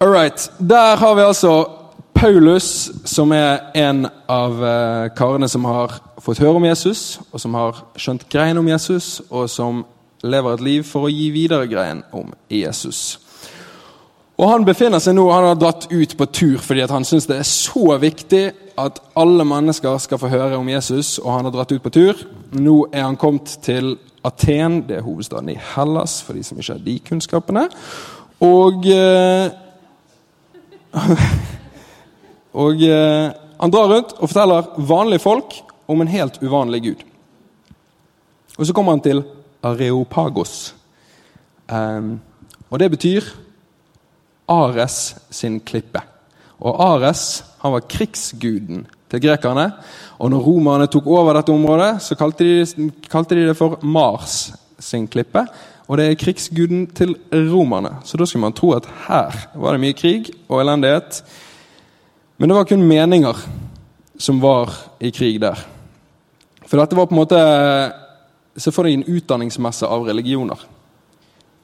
[0.00, 0.50] All right.
[0.58, 1.52] Der har vi altså
[2.16, 7.56] Paulus, som er en av eh, karene som har fått høre om Jesus, og som
[7.56, 9.84] har skjønt greien om Jesus, og som
[10.24, 13.18] lever et liv for å gi videre greien om Jesus.
[14.36, 17.38] Og Han befinner seg nå, han har dratt ut på tur fordi han syns det
[17.40, 18.42] er så viktig
[18.76, 22.20] at alle mennesker skal få høre om Jesus, og han har dratt ut på tur.
[22.52, 23.94] Nå er han kommet til
[24.26, 27.62] Aten, det er hovedstaden i Hellas, for de som ikke har de kunnskapene.
[28.44, 29.48] Og eh,
[32.56, 37.02] Og eh, han drar rundt og forteller vanlige folk om en helt uvanlig gud.
[38.56, 39.22] Og så kommer han til
[39.62, 40.74] Areopagos.
[41.68, 42.20] Um,
[42.70, 43.24] og det betyr
[44.48, 46.00] Ares sin klippe.
[46.62, 49.70] Og Ares han var krigsguden til grekerne.
[50.18, 54.52] Og når romerne tok over dette området, så kalte de, kalte de det for Mars
[54.78, 55.46] sin klippe.
[55.86, 57.96] Og det er krigsguden til romerne.
[58.04, 61.22] Så da skulle man tro at her var det mye krig og elendighet.
[62.38, 63.46] Men det var kun meninger
[64.18, 65.58] som var i krig der.
[66.66, 67.42] For dette var på en måte
[68.56, 70.56] Se for deg en utdanningsmesse av religioner.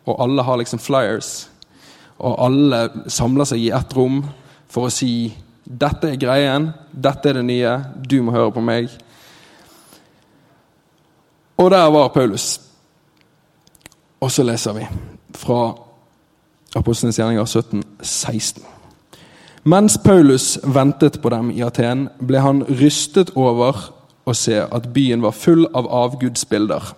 [0.04, 1.46] Og alle har liksom flyers.
[2.22, 4.22] Og alle samler seg i ett rom
[4.70, 6.72] for å si 'Dette er greien.
[6.92, 7.84] Dette er det nye.
[8.08, 8.90] Du må høre på meg.'
[11.58, 12.60] Og der var Paulus.
[14.20, 14.86] Og så leser vi
[15.34, 15.74] fra
[16.76, 18.62] Apostlenes gjerninger 17, 16.
[19.64, 23.92] Mens Paulus ventet på dem i Aten, ble han rystet over
[24.26, 26.94] å se at byen var full av avgudsbilder.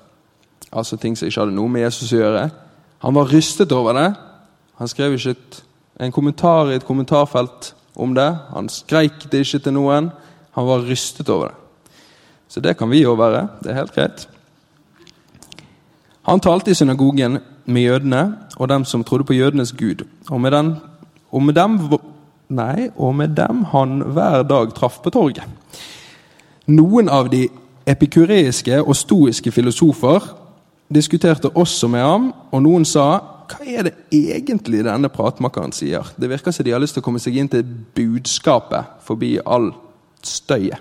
[0.73, 2.47] Altså ting som ikke hadde noe med Jesus å gjøre.
[3.05, 4.09] Han var rystet over det.
[4.79, 5.35] Han skrev ikke
[6.01, 8.31] en kommentar i et kommentarfelt om det.
[8.55, 10.11] Han skreik det ikke til noen.
[10.55, 11.61] Han var rystet over det.
[12.49, 13.49] Så det kan vi jo være.
[13.63, 14.29] Det er helt greit.
[16.25, 20.05] Han talte i synagogen med jødene og dem som trodde på jødenes gud.
[20.31, 20.77] Og med, den,
[21.31, 21.79] og med dem
[22.49, 25.45] Nei, og med dem han hver dag traff på torget.
[26.67, 27.47] Noen av de
[27.89, 30.29] epikureiske og stoiske filosofer
[30.95, 36.07] diskuterte også med ham, og noen sa hva er det egentlig denne pratmakeren sier?
[36.17, 37.65] Det virker som de har lyst til å komme seg inn til
[37.97, 39.71] budskapet forbi all
[40.25, 40.81] støyet.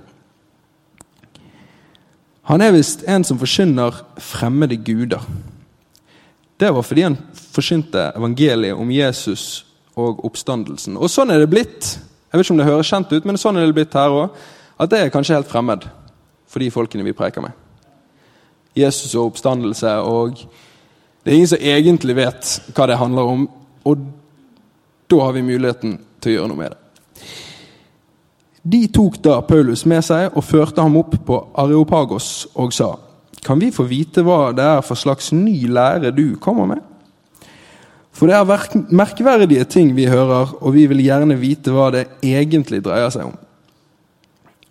[2.51, 5.21] Han er visst en som forkynner fremmede guder.
[6.59, 7.15] Det var fordi han
[7.53, 9.63] forkynte evangeliet om Jesus
[9.95, 10.97] og oppstandelsen.
[10.99, 11.93] Og sånn er det blitt.
[11.95, 14.35] Jeg vet ikke om det høres kjent ut, men sånn er det blitt her òg.
[14.81, 15.85] At det er kanskje helt fremmed
[16.49, 17.55] for de folkene vi preker med.
[18.75, 20.41] Jesus og oppstandelse, og
[21.23, 23.45] det er ingen som egentlig vet hva det handler om.
[23.87, 24.05] Og
[25.11, 26.79] da har vi muligheten til å gjøre noe med det.
[28.63, 32.95] De tok da Paulus med seg og førte ham opp på Areopagos og sa:"
[33.43, 36.79] Kan vi få vite hva det er for slags ny lære du kommer med?
[38.13, 42.83] For det er merkverdige ting vi hører, og vi vil gjerne vite hva det egentlig
[42.85, 43.35] dreier seg om.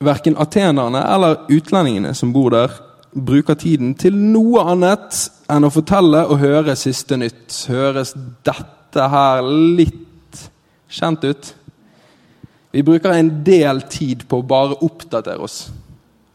[0.00, 2.70] Verken atenerne eller utlendingene som bor der,
[3.12, 5.18] bruker tiden til noe annet
[5.52, 7.50] enn å fortelle og høre siste nytt.
[7.70, 9.42] Høres dette her
[9.76, 10.40] litt
[10.92, 11.52] kjent ut?
[12.72, 15.66] Vi bruker en del tid på å bare oppdatere oss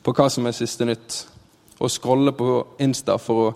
[0.06, 1.24] på hva som er siste nytt.
[1.82, 3.56] Og scrolle på Insta for å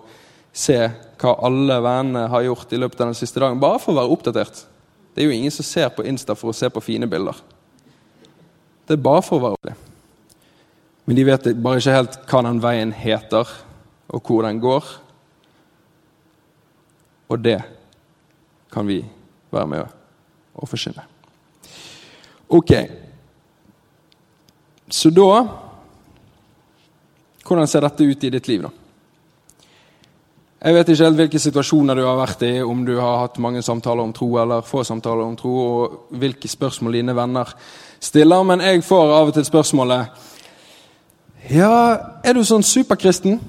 [0.52, 0.78] se
[1.22, 3.62] hva alle vennene har gjort i løpet av den siste dagen.
[3.62, 4.64] Bare for å være oppdatert.
[5.14, 7.38] Det er jo ingen som ser på Insta for å se på fine bilder.
[8.86, 9.88] Det er bare for å være oppdatert.
[11.06, 13.48] Men de vet bare ikke helt hva den veien heter,
[14.12, 14.86] og hvor den går.
[17.32, 17.58] Og det
[18.72, 19.00] kan vi
[19.52, 19.98] være med
[20.52, 21.04] å forsyne.
[22.52, 22.72] Ok.
[24.92, 25.32] Så da
[27.42, 28.68] Hvordan ser dette ut i ditt liv, da?
[30.62, 33.64] Jeg vet ikke helt hvilke situasjoner du har vært i, om du har hatt mange
[33.66, 37.50] samtaler om tro eller få samtaler om tro, og hvilke spørsmål dine venner
[37.98, 40.30] stiller, men jeg får av og til spørsmålet
[41.50, 41.74] Ja,
[42.22, 43.40] er du sånn superkristen?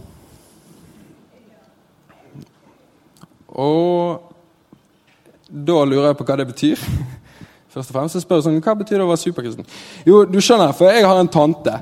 [3.53, 4.33] Og
[5.49, 6.79] da lurer jeg på hva det betyr.
[7.73, 9.67] Først og fremst så spør jeg sånn, Hva betyr det å være superkristen?
[10.05, 11.73] Jo, du skjønner, for jeg har en tante.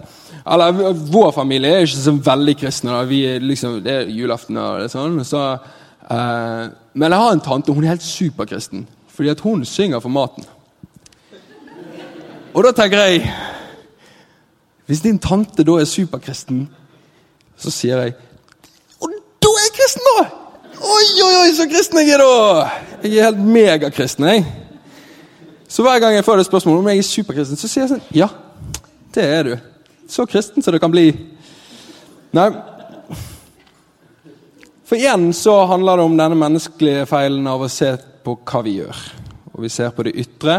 [0.41, 2.95] Eller Vår familie er ikke så veldig kristne.
[2.95, 3.03] Da.
[3.09, 5.19] Vi er liksom, Det er julaften og det sånn.
[5.27, 5.43] Så,
[6.07, 8.87] eh, men jeg har en tante, hun er helt superkristen.
[9.11, 10.47] Fordi at hun synger for maten.
[12.53, 13.31] Og da tenker jeg
[14.87, 16.65] Hvis din tante da er superkristen,
[17.55, 18.15] så sier jeg
[18.99, 20.40] Og da er jeg kristen, da!
[20.81, 22.69] Oi, oi, oi, så kristen jeg er, da!
[23.03, 24.45] Jeg er helt megakristen, jeg.
[25.69, 28.17] Så hver gang jeg får det spørsmålet om jeg er superkristen, så sier jeg sånn
[28.17, 28.27] Ja,
[29.13, 29.53] det er du.
[30.09, 31.11] Så kristen som det kan bli.
[32.33, 32.47] Nei.
[34.89, 37.93] For igjen så handler det om denne menneskelige feilen av å se
[38.25, 39.05] på hva vi gjør.
[39.53, 40.57] Og Vi ser på det ytre,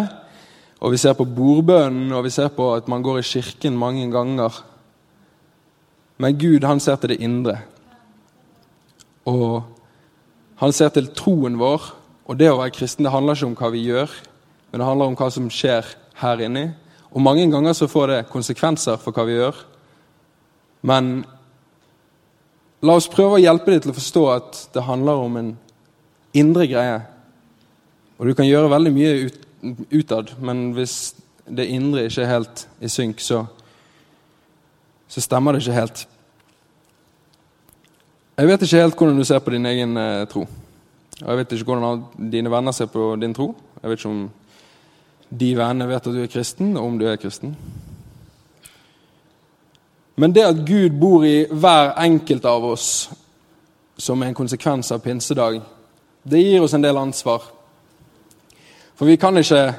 [0.78, 4.06] og vi ser på bordbønnen, og vi ser på at man går i kirken mange
[4.12, 4.54] ganger.
[6.22, 7.58] Men Gud, han ser til det indre.
[9.26, 9.81] Og
[10.62, 11.90] han ser til troen vår.
[12.30, 14.12] Og det å være kristen det handler ikke om hva vi gjør,
[14.70, 15.88] men det handler om hva som skjer
[16.22, 16.68] her inni.
[17.12, 19.58] Og mange ganger så får det konsekvenser for hva vi gjør.
[20.86, 21.10] Men
[22.82, 25.50] la oss prøve å hjelpe deg til å forstå at det handler om en
[26.38, 27.00] indre greie.
[28.18, 29.42] Og du kan gjøre veldig mye ut,
[29.90, 31.16] utad, men hvis
[31.50, 33.42] det indre ikke er helt i synk, så,
[35.10, 36.06] så stemmer det ikke helt.
[38.32, 40.46] Jeg vet ikke helt hvordan du ser på din egen eh, tro.
[41.20, 43.50] Og jeg vet ikke hvordan dine venner ser på din tro.
[43.82, 44.22] Jeg vet ikke om
[45.28, 47.52] de vennene vet at du er kristen, og om du er kristen.
[50.16, 53.10] Men det at Gud bor i hver enkelt av oss
[54.00, 55.60] som en konsekvens av pinsedag,
[56.24, 57.44] det gir oss en del ansvar.
[58.96, 59.74] For vi kan ikke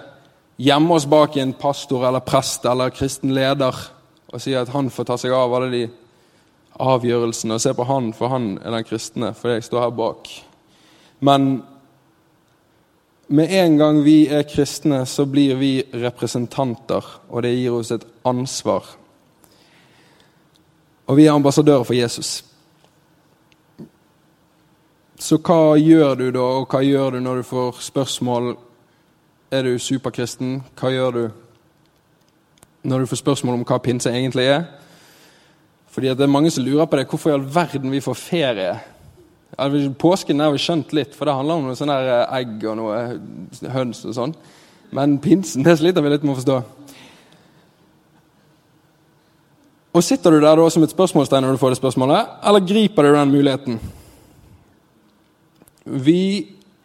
[0.62, 3.74] gjemme oss bak en pastor eller prest eller kristen leder
[4.34, 5.84] og si at han får ta seg av alle de
[6.80, 10.30] avgjørelsene, og se på han, for han er den kristne, fordi jeg står her bak.
[11.20, 11.64] Men
[13.28, 18.06] med en gang vi er kristne, så blir vi representanter, og det gir oss et
[18.26, 18.84] ansvar.
[21.08, 22.44] Og vi er ambassadører for Jesus.
[25.20, 28.56] Så hva gjør du da, og hva gjør du når du får spørsmål
[29.54, 30.64] Er du superkristen?
[30.80, 31.30] Hva gjør du
[32.84, 34.64] når du får spørsmål om hva pinse egentlig er?
[35.94, 37.08] Fordi det er mange som lurer på det.
[37.10, 38.74] Hvorfor i all verden vi får ferie?
[40.02, 43.02] Påsken har vi skjønt litt, for det handler om noe sånn egg og noe
[43.76, 44.34] høns og sånn.
[44.94, 46.58] Men pinsen det sliter vi litt med å forstå.
[49.94, 53.06] Og Sitter du der da som et spørsmålstegn når du får det spørsmålet, eller griper
[53.06, 53.78] du den muligheten?
[55.86, 56.24] Vi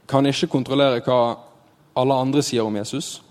[0.09, 1.39] kan ikke kontrollere hva
[1.97, 3.23] alle andre sier om Jesus.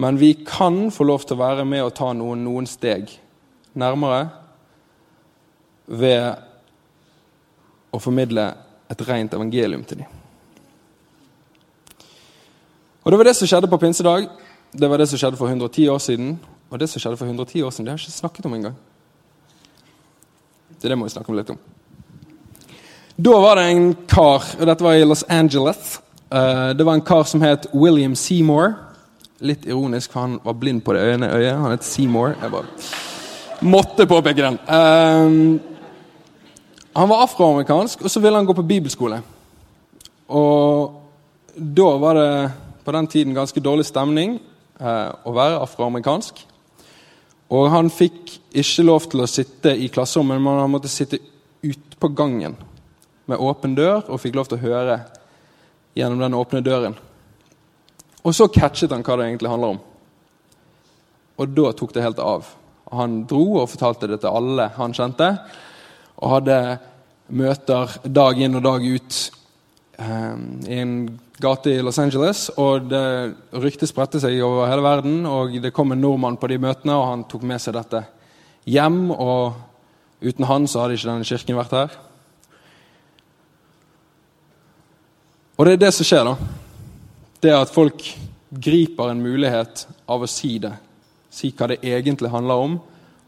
[0.00, 3.12] Men vi kan få lov til å være med og ta noen, noen steg
[3.80, 4.28] nærmere
[5.90, 6.24] ved
[7.90, 8.46] å formidle
[8.90, 10.16] et rent evangelium til dem.
[13.04, 14.28] Og Det var det som skjedde på pinsedag.
[14.72, 16.38] Det var det som skjedde for 110 år siden.
[16.70, 18.76] Og det som skjedde for 110 år siden, det har jeg ikke snakket om engang.
[20.80, 21.58] Det, det må vi snakke om litt om.
[23.16, 25.98] Da var det en kar, og dette var i Los Angeles.
[26.30, 28.76] Uh, det var en kar som het William Seymour.
[29.40, 31.56] Litt ironisk, for han var blind på det ene øyet.
[31.56, 32.36] Han het Seymour.
[32.40, 32.66] Jeg bare
[33.60, 34.58] måtte påpeke den.
[34.66, 35.60] Uh,
[36.92, 39.20] han var afroamerikansk, og så ville han gå på bibelskole.
[40.30, 40.96] Og
[41.54, 42.30] da var det
[42.84, 44.38] på den tiden ganske dårlig stemning
[44.80, 46.46] uh, å være afroamerikansk.
[47.50, 51.18] Og han fikk ikke lov til å sitte i klasserommet, men han måtte sitte
[51.62, 52.56] ute på gangen
[53.30, 55.00] med åpen dør og fikk lov til å høre
[55.98, 56.96] gjennom den åpne døren.
[58.22, 59.80] Og så catchet han hva det egentlig handler om.
[61.40, 62.48] Og da tok det helt av.
[62.90, 65.28] Han dro og fortalte det til alle han kjente,
[66.20, 66.56] og hadde
[67.30, 69.18] møter dag inn og dag ut
[70.02, 70.94] um, i en
[71.40, 72.48] gate i Los Angeles.
[72.58, 73.04] Og det
[73.62, 77.08] ryktet spredte seg over hele verden, og det kom en nordmann på de møtene, og
[77.12, 78.04] han tok med seg dette
[78.68, 79.02] hjem.
[79.14, 79.54] Og
[80.20, 81.98] uten han så hadde ikke denne kirken vært her.
[85.60, 86.36] Og det er det som skjer, da.
[87.40, 88.04] Det er at folk
[88.50, 90.72] griper en mulighet av å si det.
[91.30, 92.78] Si hva det egentlig handler om,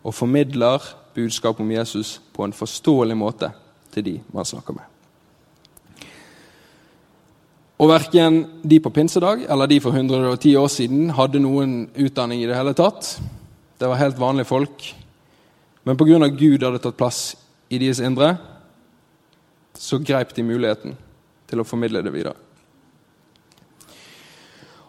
[0.02, 0.82] og formidler
[1.14, 3.52] budskapet om Jesus på en forståelig måte
[3.92, 4.88] til de man snakker med.
[7.82, 12.46] Og Verken de på pinsedag eller de for 110 år siden hadde noen utdanning i
[12.46, 13.16] det hele tatt.
[13.78, 14.84] Det var helt vanlige folk.
[15.82, 16.28] Men pga.
[16.28, 17.34] Gud hadde tatt plass
[17.72, 18.36] i deres indre,
[19.74, 20.94] så greip de muligheten
[21.48, 22.36] til å formidle det videre.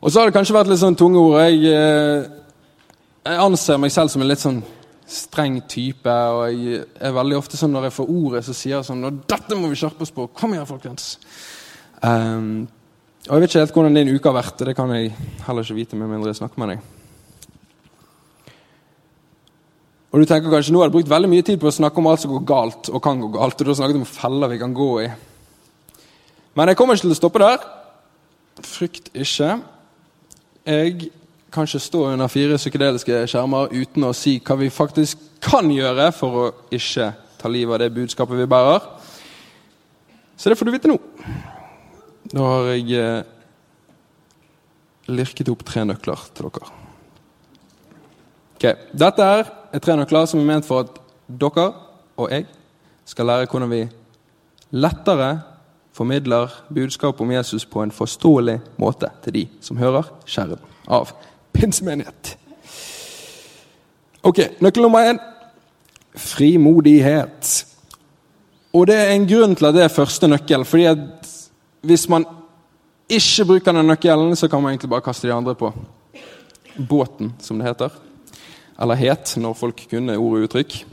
[0.03, 1.39] Og så har det kanskje vært litt sånn tunge ord.
[1.47, 2.42] Jeg, eh,
[3.23, 4.61] jeg, anser meg selv som en litt sånn
[5.07, 6.13] streng type.
[6.35, 9.59] Og jeg er veldig ofte sånn når jeg får ordet, så sier jeg sånn dette
[9.59, 10.29] må vi skjerpe oss på!
[10.35, 11.17] Kom igjen, folkens!
[12.03, 12.65] Um,
[13.23, 15.13] og Jeg vet ikke helt hvordan din uke har vært, det kan jeg
[15.45, 16.89] heller ikke vite med mindre jeg snakker med deg.
[20.11, 22.09] Og du tenker kanskje nå har jeg brukt veldig mye tid på å snakke om
[22.11, 23.55] alt som går galt og kan gå galt.
[23.55, 25.07] og du har snakket om feller vi kan gå i.
[26.53, 27.63] Men jeg kommer ikke til å stoppe der.
[28.61, 29.55] Frykt ikke.
[30.69, 31.09] Jeg
[31.53, 36.09] kan ikke stå under fire psykedeliske skjermer uten å si hva vi faktisk kan gjøre
[36.15, 38.85] for å ikke ta livet av det budskapet vi bærer.
[40.37, 40.97] Så det får du vite nå.
[42.33, 43.25] Nå har jeg eh,
[45.13, 46.71] lirket opp tre nøkler til dere.
[48.57, 48.75] Okay.
[48.95, 51.69] Dette er tre nøkler som er ment for at dere
[52.17, 52.47] og jeg
[53.09, 53.81] skal lære hvordan vi
[54.73, 55.33] lettere
[55.93, 61.11] formidler budskap om Jesus på en forståelig måte til de som hører skjermen av
[61.63, 62.37] pinsemenighet.
[64.23, 65.19] Ok, Nøkkel nummer én
[66.15, 67.65] frimodighet.
[68.73, 70.65] Og det er en grunn til at det er første nøkkel.
[70.65, 71.29] fordi at
[71.81, 72.25] hvis man
[73.09, 75.73] ikke bruker den nøkkelen, så kan man egentlig bare kaste de andre på
[76.89, 77.89] båten, som det heter.
[78.81, 80.85] Eller het, når folk kunne ord og uttrykk.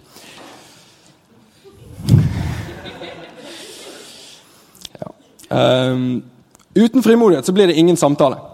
[5.50, 6.22] Um,
[6.78, 8.49] uten frimodighet så blir det ingen samtale.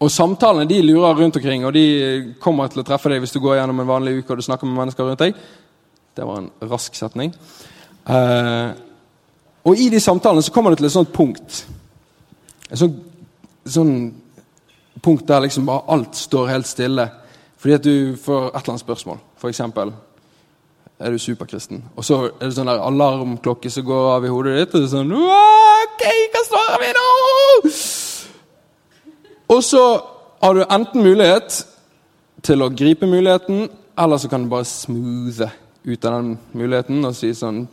[0.00, 3.40] Og samtalene de lurer rundt omkring, og de kommer til å treffe deg hvis du
[3.40, 5.38] går gjennom en vanlig uke og du snakker med mennesker rundt deg.
[6.16, 7.32] Det var en rask setning.
[8.04, 8.76] Uh,
[9.66, 11.62] og i de samtalene så kommer du til et sånt punkt.
[12.68, 13.00] Et sånt,
[13.64, 13.94] sånn
[15.02, 17.08] punkt der liksom bare alt står helt stille.
[17.56, 19.22] Fordi at du får et eller annet spørsmål.
[19.40, 19.94] For eksempel
[21.00, 21.84] er du superkristen?
[21.96, 24.76] Og så er det sånn der alarmklokke som går av i hodet ditt.
[24.76, 27.08] Og det er sånn Ok, hva svarer vi nå?
[29.48, 29.82] Og så
[30.42, 31.60] har du enten mulighet
[32.42, 33.68] til å gripe muligheten,
[33.98, 35.48] eller så kan du bare smoothe
[35.86, 37.64] ut av den muligheten og si sånn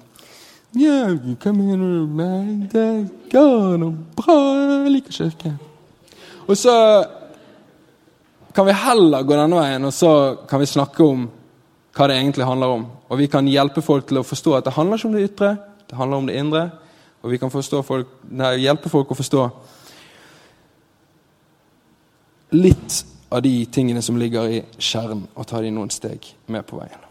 [0.78, 2.14] Ja, hva mener du?
[2.18, 2.88] Nei, det
[3.30, 4.38] går noe bra.
[4.86, 5.52] Jeg liker kirke.
[6.48, 6.74] Og så
[8.54, 10.14] kan vi heller gå denne veien, og så
[10.50, 11.28] kan vi snakke om
[11.94, 12.88] hva det egentlig handler om.
[13.10, 15.52] Og vi kan hjelpe folk til å forstå at det handler ikke om det ytre,
[15.90, 16.64] det handler om det indre.
[17.24, 19.46] Og vi kan folk, nei, hjelpe folk å forstå
[22.54, 26.78] litt av de tingene som ligger i kjernen, og ta de noen steg med på
[26.78, 27.08] veien.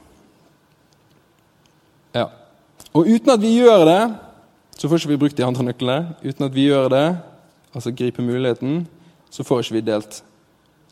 [2.14, 2.28] Ja.
[2.92, 4.02] Og uten at vi gjør det,
[4.78, 6.14] så får ikke vi brukt de andre nøklene.
[6.22, 7.06] Uten at vi gjør det,
[7.74, 8.84] altså griper muligheten,
[9.30, 10.22] så får ikke vi delt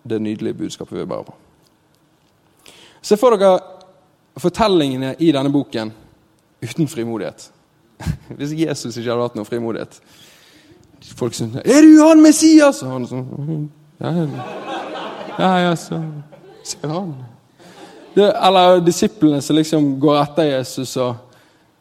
[0.03, 1.35] det nydelige budskapet vi bærer på.
[3.03, 3.59] Se for dere
[4.41, 5.93] fortellingene i denne boken
[6.63, 7.51] uten frimodighet.
[8.37, 10.01] Hvis Jesus ikke hadde hatt noe frimodighet.
[11.17, 13.71] Folk som 'Er du han Messias?' Og han sånn
[14.01, 16.01] Ja, ja, så
[16.65, 17.15] ser han.
[18.15, 21.15] Det, eller disiplene som liksom går etter Jesus, og,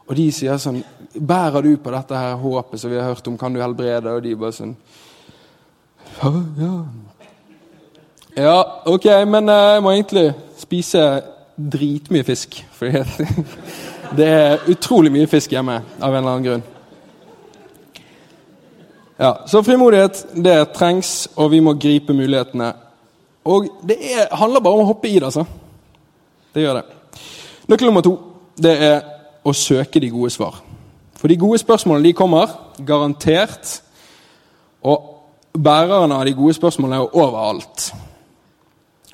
[0.07, 3.37] og de sier sånn 'Bærer du på dette her håpet som vi har hørt om?
[3.37, 4.75] Kan du helbrede?' Og de bare sånn
[6.21, 6.73] Ja, ja.
[8.37, 11.21] Ja, ok, men eh, jeg må egentlig spise
[11.57, 12.59] dritmye fisk.
[12.71, 13.01] Fordi
[14.17, 16.63] det er utrolig mye fisk hjemme av en eller annen grunn.
[19.19, 22.73] Ja, Så frimodighet det trengs, og vi må gripe mulighetene.
[23.43, 25.43] Og det er, handler bare om å hoppe i det, altså.
[26.55, 26.85] Det gjør det.
[27.67, 28.15] Nøkkel nummer to
[28.59, 29.01] det er
[29.43, 30.61] å søke de gode svar.
[31.19, 32.51] For de gode spørsmålene de kommer,
[32.87, 33.81] garantert.
[34.87, 35.09] Og
[35.51, 37.89] bærerne av de gode spørsmålene er overalt.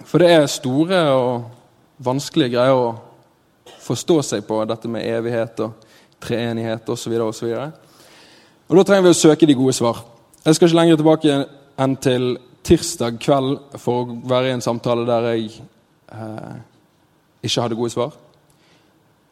[0.06, 2.94] For det er store og vanskelige greier å
[3.86, 5.90] forstå seg på, dette med evighet og
[6.22, 7.18] treenighet osv.
[7.22, 7.50] Og, så
[8.68, 10.02] og, da trenger vi å søke de gode svar.
[10.46, 11.40] Jeg skal ikke lenger tilbake
[11.82, 12.36] enn til
[12.66, 15.50] tirsdag kveld for å være i en samtale der jeg
[16.14, 16.56] eh,
[17.46, 18.16] ikke hadde gode svar.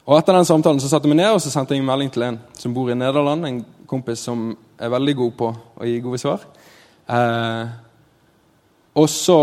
[0.03, 2.11] Og Etter den samtalen så satte jeg meg ned og så sendte jeg en melding
[2.13, 3.47] til en som bor i Nederland.
[3.47, 6.43] En kompis som er veldig god på å gi gode svar.
[7.07, 7.71] Eh,
[8.99, 9.39] og så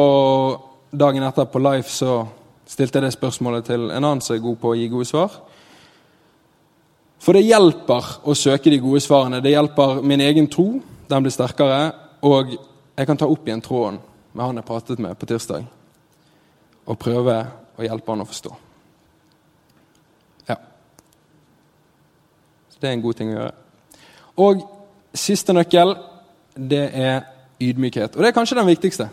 [0.90, 2.20] dagen etter på Life så
[2.70, 5.40] stilte jeg det spørsmålet til en annen som er god på å gi gode svar.
[7.20, 9.42] For det hjelper å søke de gode svarene.
[9.44, 10.80] Det hjelper min egen tro.
[11.10, 11.80] Den blir sterkere.
[12.24, 12.54] Og
[12.96, 14.00] jeg kan ta opp igjen tråden
[14.32, 15.64] med han jeg pratet med på tirsdag,
[16.86, 17.34] og prøve
[17.78, 18.50] å hjelpe han å forstå.
[20.46, 20.56] Ja.
[22.70, 23.56] Så det er en god ting å gjøre.
[24.40, 24.62] Og
[25.16, 25.96] siste nøkkel,
[26.54, 27.24] det er
[27.60, 28.14] ydmykhet.
[28.14, 29.08] Og det er kanskje den viktigste.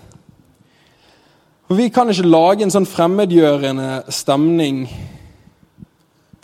[1.67, 4.85] For Vi kan ikke lage en sånn fremmedgjørende stemning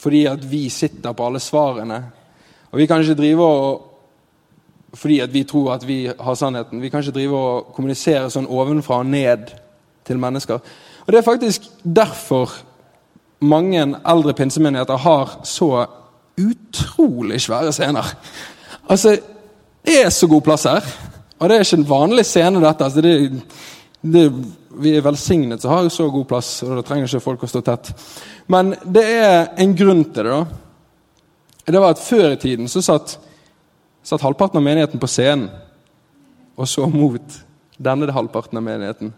[0.03, 2.03] fordi at vi sitter på alle svarene.
[2.71, 3.89] Og vi kan ikke drive og
[4.93, 6.81] fordi at vi tror at vi har sannheten.
[6.81, 9.53] Vi kan ikke drive og kommunisere sånn ovenfra og ned
[10.05, 10.59] til mennesker.
[11.05, 12.51] Og Det er faktisk derfor
[13.41, 15.85] mange eldre pinsemenigheter har så
[16.37, 18.15] utrolig svære scener.
[18.89, 19.17] Altså,
[19.85, 20.83] Det er så god plass her.
[21.39, 22.83] Og det er ikke en vanlig scene, dette.
[22.83, 23.41] altså det,
[24.03, 24.27] det
[24.83, 27.61] vi er velsignet som har så god plass, og da trenger ikke folk å stå
[27.65, 27.91] tett.
[28.51, 30.33] Men det er en grunn til det.
[30.33, 30.45] da.
[31.65, 33.17] Det var at Før i tiden så satt,
[34.03, 35.47] satt halvparten av menigheten på scenen
[36.59, 37.37] og så mot
[37.81, 39.13] denne halvparten av menigheten.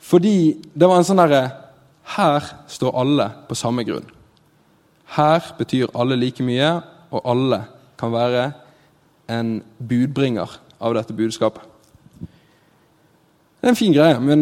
[0.00, 1.44] Fordi det var en sånn derre
[2.04, 4.04] Her står alle på samme grunn.
[5.16, 7.62] Her betyr alle like mye, og alle
[7.96, 8.42] kan være
[9.32, 11.62] en budbringer av dette budskapet.
[13.64, 14.40] Det er en fin greie, men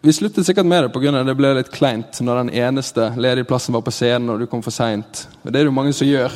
[0.00, 1.10] vi sluttet sikkert med det pga.
[1.26, 4.62] det ble litt kleint når den eneste ledige plassen var på scenen og du kom
[4.62, 5.24] for seint.
[5.42, 6.30] Det er det jo mange som gjør.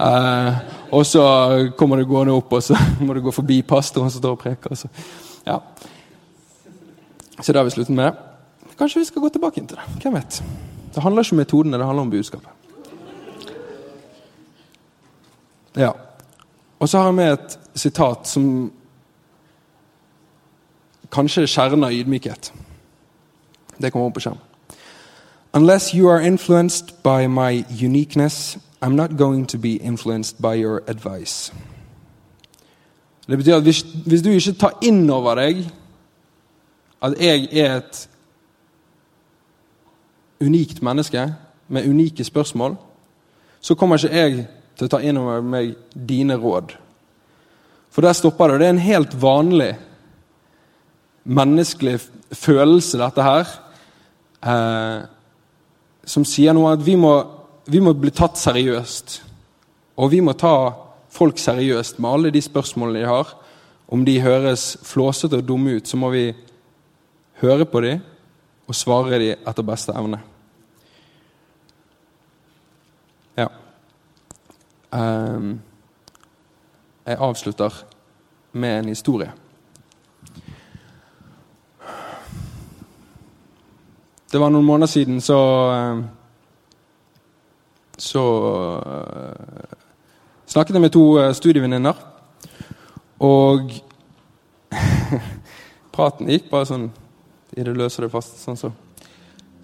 [0.00, 0.56] Uh,
[0.96, 1.24] og så
[1.76, 2.72] kommer du gående opp, og så
[3.04, 4.72] må du gå forbi pastoren som står og preker.
[4.80, 4.88] Så.
[5.44, 5.58] Ja.
[7.36, 8.16] så det har vi sluttet med.
[8.78, 10.00] Kanskje vi skal gå tilbake inn til det.
[10.00, 10.40] Hvem vet?
[10.94, 12.48] Det handler ikke om metodene, det handler om budskapet.
[15.84, 15.92] Ja.
[16.80, 18.72] Og så har jeg med et sitat som
[21.16, 22.52] kanskje kjernen av ydmykhet.
[23.80, 24.42] Det kommer opp på skjermen.
[25.56, 30.82] Unless you are influenced by my uniqueness, I'm not going to be influenced by your
[30.86, 31.52] advice.
[33.28, 35.64] Det betyr at hvis, hvis du ikke tar inn over deg
[37.02, 38.08] at jeg er et
[40.40, 41.34] unikt menneske
[41.68, 42.76] med unike spørsmål,
[43.60, 44.46] så kommer ikke jeg
[44.76, 45.74] til å ta inn over meg
[46.08, 46.76] dine råd.
[47.90, 48.60] For der stopper det.
[48.60, 49.74] Det er en helt vanlig
[51.26, 52.00] menneskelig
[52.32, 53.50] følelse, dette her,
[54.46, 55.06] eh,
[56.06, 57.12] som sier noe at vi må,
[57.66, 59.22] vi må bli tatt seriøst.
[59.96, 60.72] Og vi må ta
[61.10, 63.32] folk seriøst med alle de spørsmålene de har.
[63.88, 66.34] Om de høres flåsete og dumme ut, så må vi
[67.42, 68.00] høre på dem
[68.66, 70.20] og svare dem etter beste evne.
[73.36, 73.48] Ja.
[74.94, 75.50] Eh,
[77.06, 77.82] jeg avslutter
[78.52, 79.32] med en historie.
[84.36, 85.36] Det var noen måneder siden så
[85.72, 86.00] ehm,
[87.96, 89.76] Så uh,
[90.46, 91.94] snakket jeg med to uh, studievenninner.
[93.24, 93.70] Og
[95.96, 96.84] praten gikk bare sånn
[97.56, 98.74] i det løse og det faste, sånn som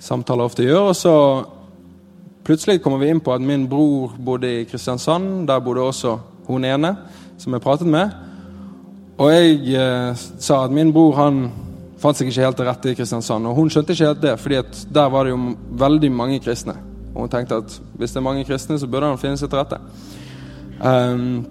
[0.01, 0.89] samtaler ofte gjør.
[0.95, 1.15] Og så
[2.49, 5.45] plutselig kommer vi inn på at min bror bodde i Kristiansand.
[5.53, 6.15] Der bodde også
[6.49, 6.95] hun ene
[7.37, 8.17] som jeg pratet med.
[9.21, 11.45] Og jeg eh, sa at min bror han
[12.03, 13.47] fant seg ikke helt til rette i Kristiansand.
[13.49, 15.41] Og hun skjønte ikke helt det, fordi at der var det jo
[15.83, 16.75] veldig mange kristne.
[17.13, 19.61] Og hun tenkte at hvis det er mange kristne, så burde han finne seg til
[19.61, 19.79] rette.
[20.83, 21.45] Um,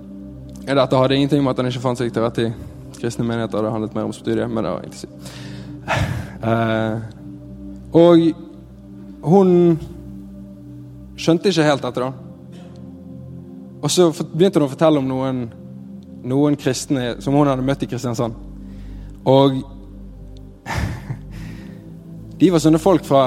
[0.65, 3.63] dette hadde ingenting med at han ikke fant seg til rette i kristne menigheter.
[3.63, 5.09] Det handlet mer om studiet, men det var ikke si.
[6.41, 6.95] Uh,
[7.97, 8.27] og
[9.31, 9.55] hun
[11.19, 12.11] skjønte ikke helt dette, da.
[13.81, 15.41] Og så begynte hun å fortelle om noen
[16.23, 18.35] noen kristne som hun hadde møtt i Kristiansand.
[19.25, 19.61] Og
[22.41, 23.23] de var sånne folk fra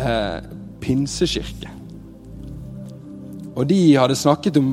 [0.00, 0.38] eh,
[0.80, 1.68] pinsekirke.
[3.54, 4.70] Og de hadde snakket om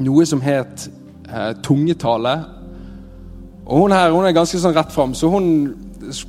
[0.00, 0.88] noe som het
[1.28, 2.34] eh, tungetale.
[3.66, 5.74] Og hun her hun er ganske sånn rett fram, så hun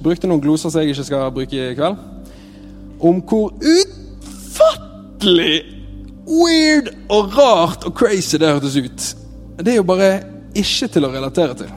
[0.03, 1.97] brukte noen gloser som jeg ikke skal bruke i kveld.
[2.99, 5.57] Om hvor utfattelig
[6.27, 9.07] weird og rart og crazy det hørtes ut.
[9.61, 10.11] Det er jo bare
[10.57, 11.71] ikke til å relatere til.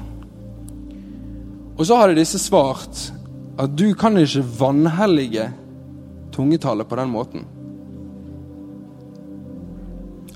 [1.78, 3.12] Og så hadde disse svart
[3.61, 5.51] at du kan ikke vanhellige
[6.33, 7.47] tungetallet på den måten.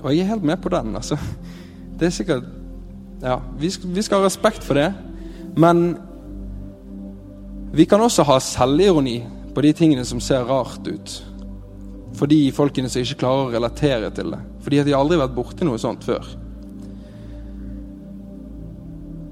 [0.03, 1.17] Og jeg er helt med på den, altså.
[1.99, 2.51] Det er sikkert
[3.23, 4.89] Ja, vi skal, vi skal ha respekt for det,
[5.57, 5.95] men
[7.73, 9.15] vi kan også ha selvironi
[9.55, 11.13] på de tingene som ser rart ut.
[12.19, 14.41] For de folkene som ikke klarer å relatere til det.
[14.67, 16.27] Fordi at de aldri har vært borti noe sånt før.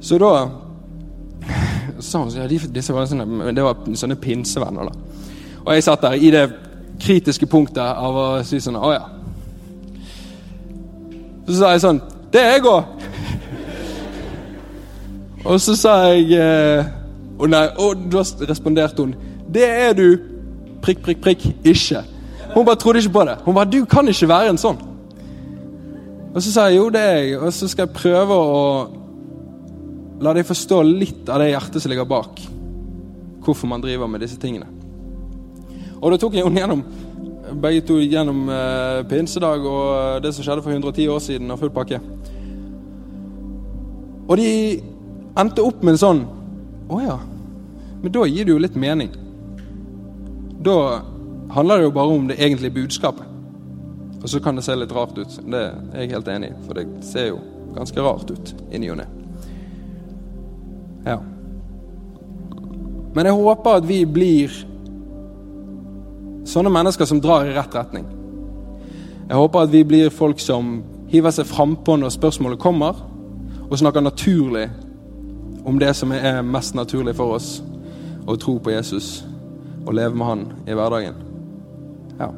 [0.04, 0.32] Så da
[1.98, 4.90] hun ja, disse var sånne, det var sånne pinsevenner.
[4.90, 5.24] da.
[5.66, 6.44] Og jeg satt der i det
[7.02, 9.04] kritiske punktet av å si sånn Å ja.
[11.48, 12.84] Så sa jeg sånn Det er jeg òg!
[15.44, 16.84] og så sa jeg Å
[17.44, 19.16] og, nei, og da responderte hun
[19.52, 20.08] Det er du
[20.84, 22.04] prikk, prikk, prikk ikke.
[22.54, 23.38] Hun bare trodde ikke på det.
[23.46, 24.80] Hun bare Du kan ikke være en sånn.
[26.34, 27.38] Og så sa jeg jo, det er jeg.
[27.40, 28.60] Og så skal jeg prøve å
[30.22, 32.42] La deg forstå litt av det hjertet som ligger bak
[33.44, 34.70] hvorfor man driver med disse tingene.
[36.00, 36.84] Og da tok jeg henne gjennom
[37.62, 41.74] begge to gjennom eh, pinsedag og det som skjedde for 110 år siden, og full
[41.74, 42.00] pakke.
[44.28, 44.50] Og de
[45.40, 46.24] endte opp med en sånn
[46.94, 47.18] Å ja.
[48.04, 49.12] Men da gir det jo litt mening.
[50.64, 50.76] Da
[51.56, 53.28] handler det jo bare om det egentlige budskapet.
[54.20, 55.40] Og så kan det se litt rart ut.
[55.48, 57.40] Det er jeg helt enig i, for det ser jo
[57.74, 59.08] ganske rart ut inni og ne.
[61.06, 61.20] Ja.
[63.14, 64.54] Men jeg håper at vi blir
[66.50, 68.08] sånne mennesker som drar i rett retning.
[69.30, 70.82] Jeg håper at vi blir folk som
[71.12, 72.98] hiver seg frampå når spørsmålet kommer,
[73.70, 74.68] og snakker naturlig
[75.66, 77.62] om det som er mest naturlig for oss,
[78.28, 79.24] å tro på Jesus
[79.86, 81.16] og leve med Han i hverdagen.
[82.20, 82.30] Ja.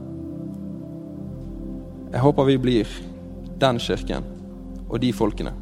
[2.14, 2.96] Jeg håper vi blir
[3.60, 4.26] den kirken
[4.90, 5.54] og de folkene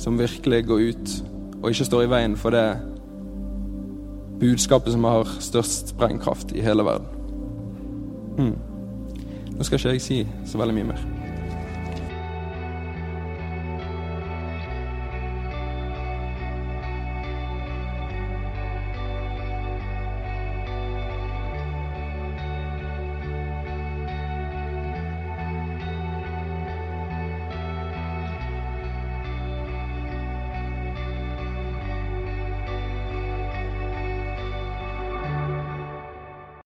[0.00, 1.16] som virkelig går ut
[1.62, 2.66] og ikke står i veien for det
[4.40, 7.06] budskapet som har størst sprengkraft i hele verden.
[8.38, 8.56] Hmm.
[9.56, 11.19] Nå skal ikke jeg si så veldig mye mer.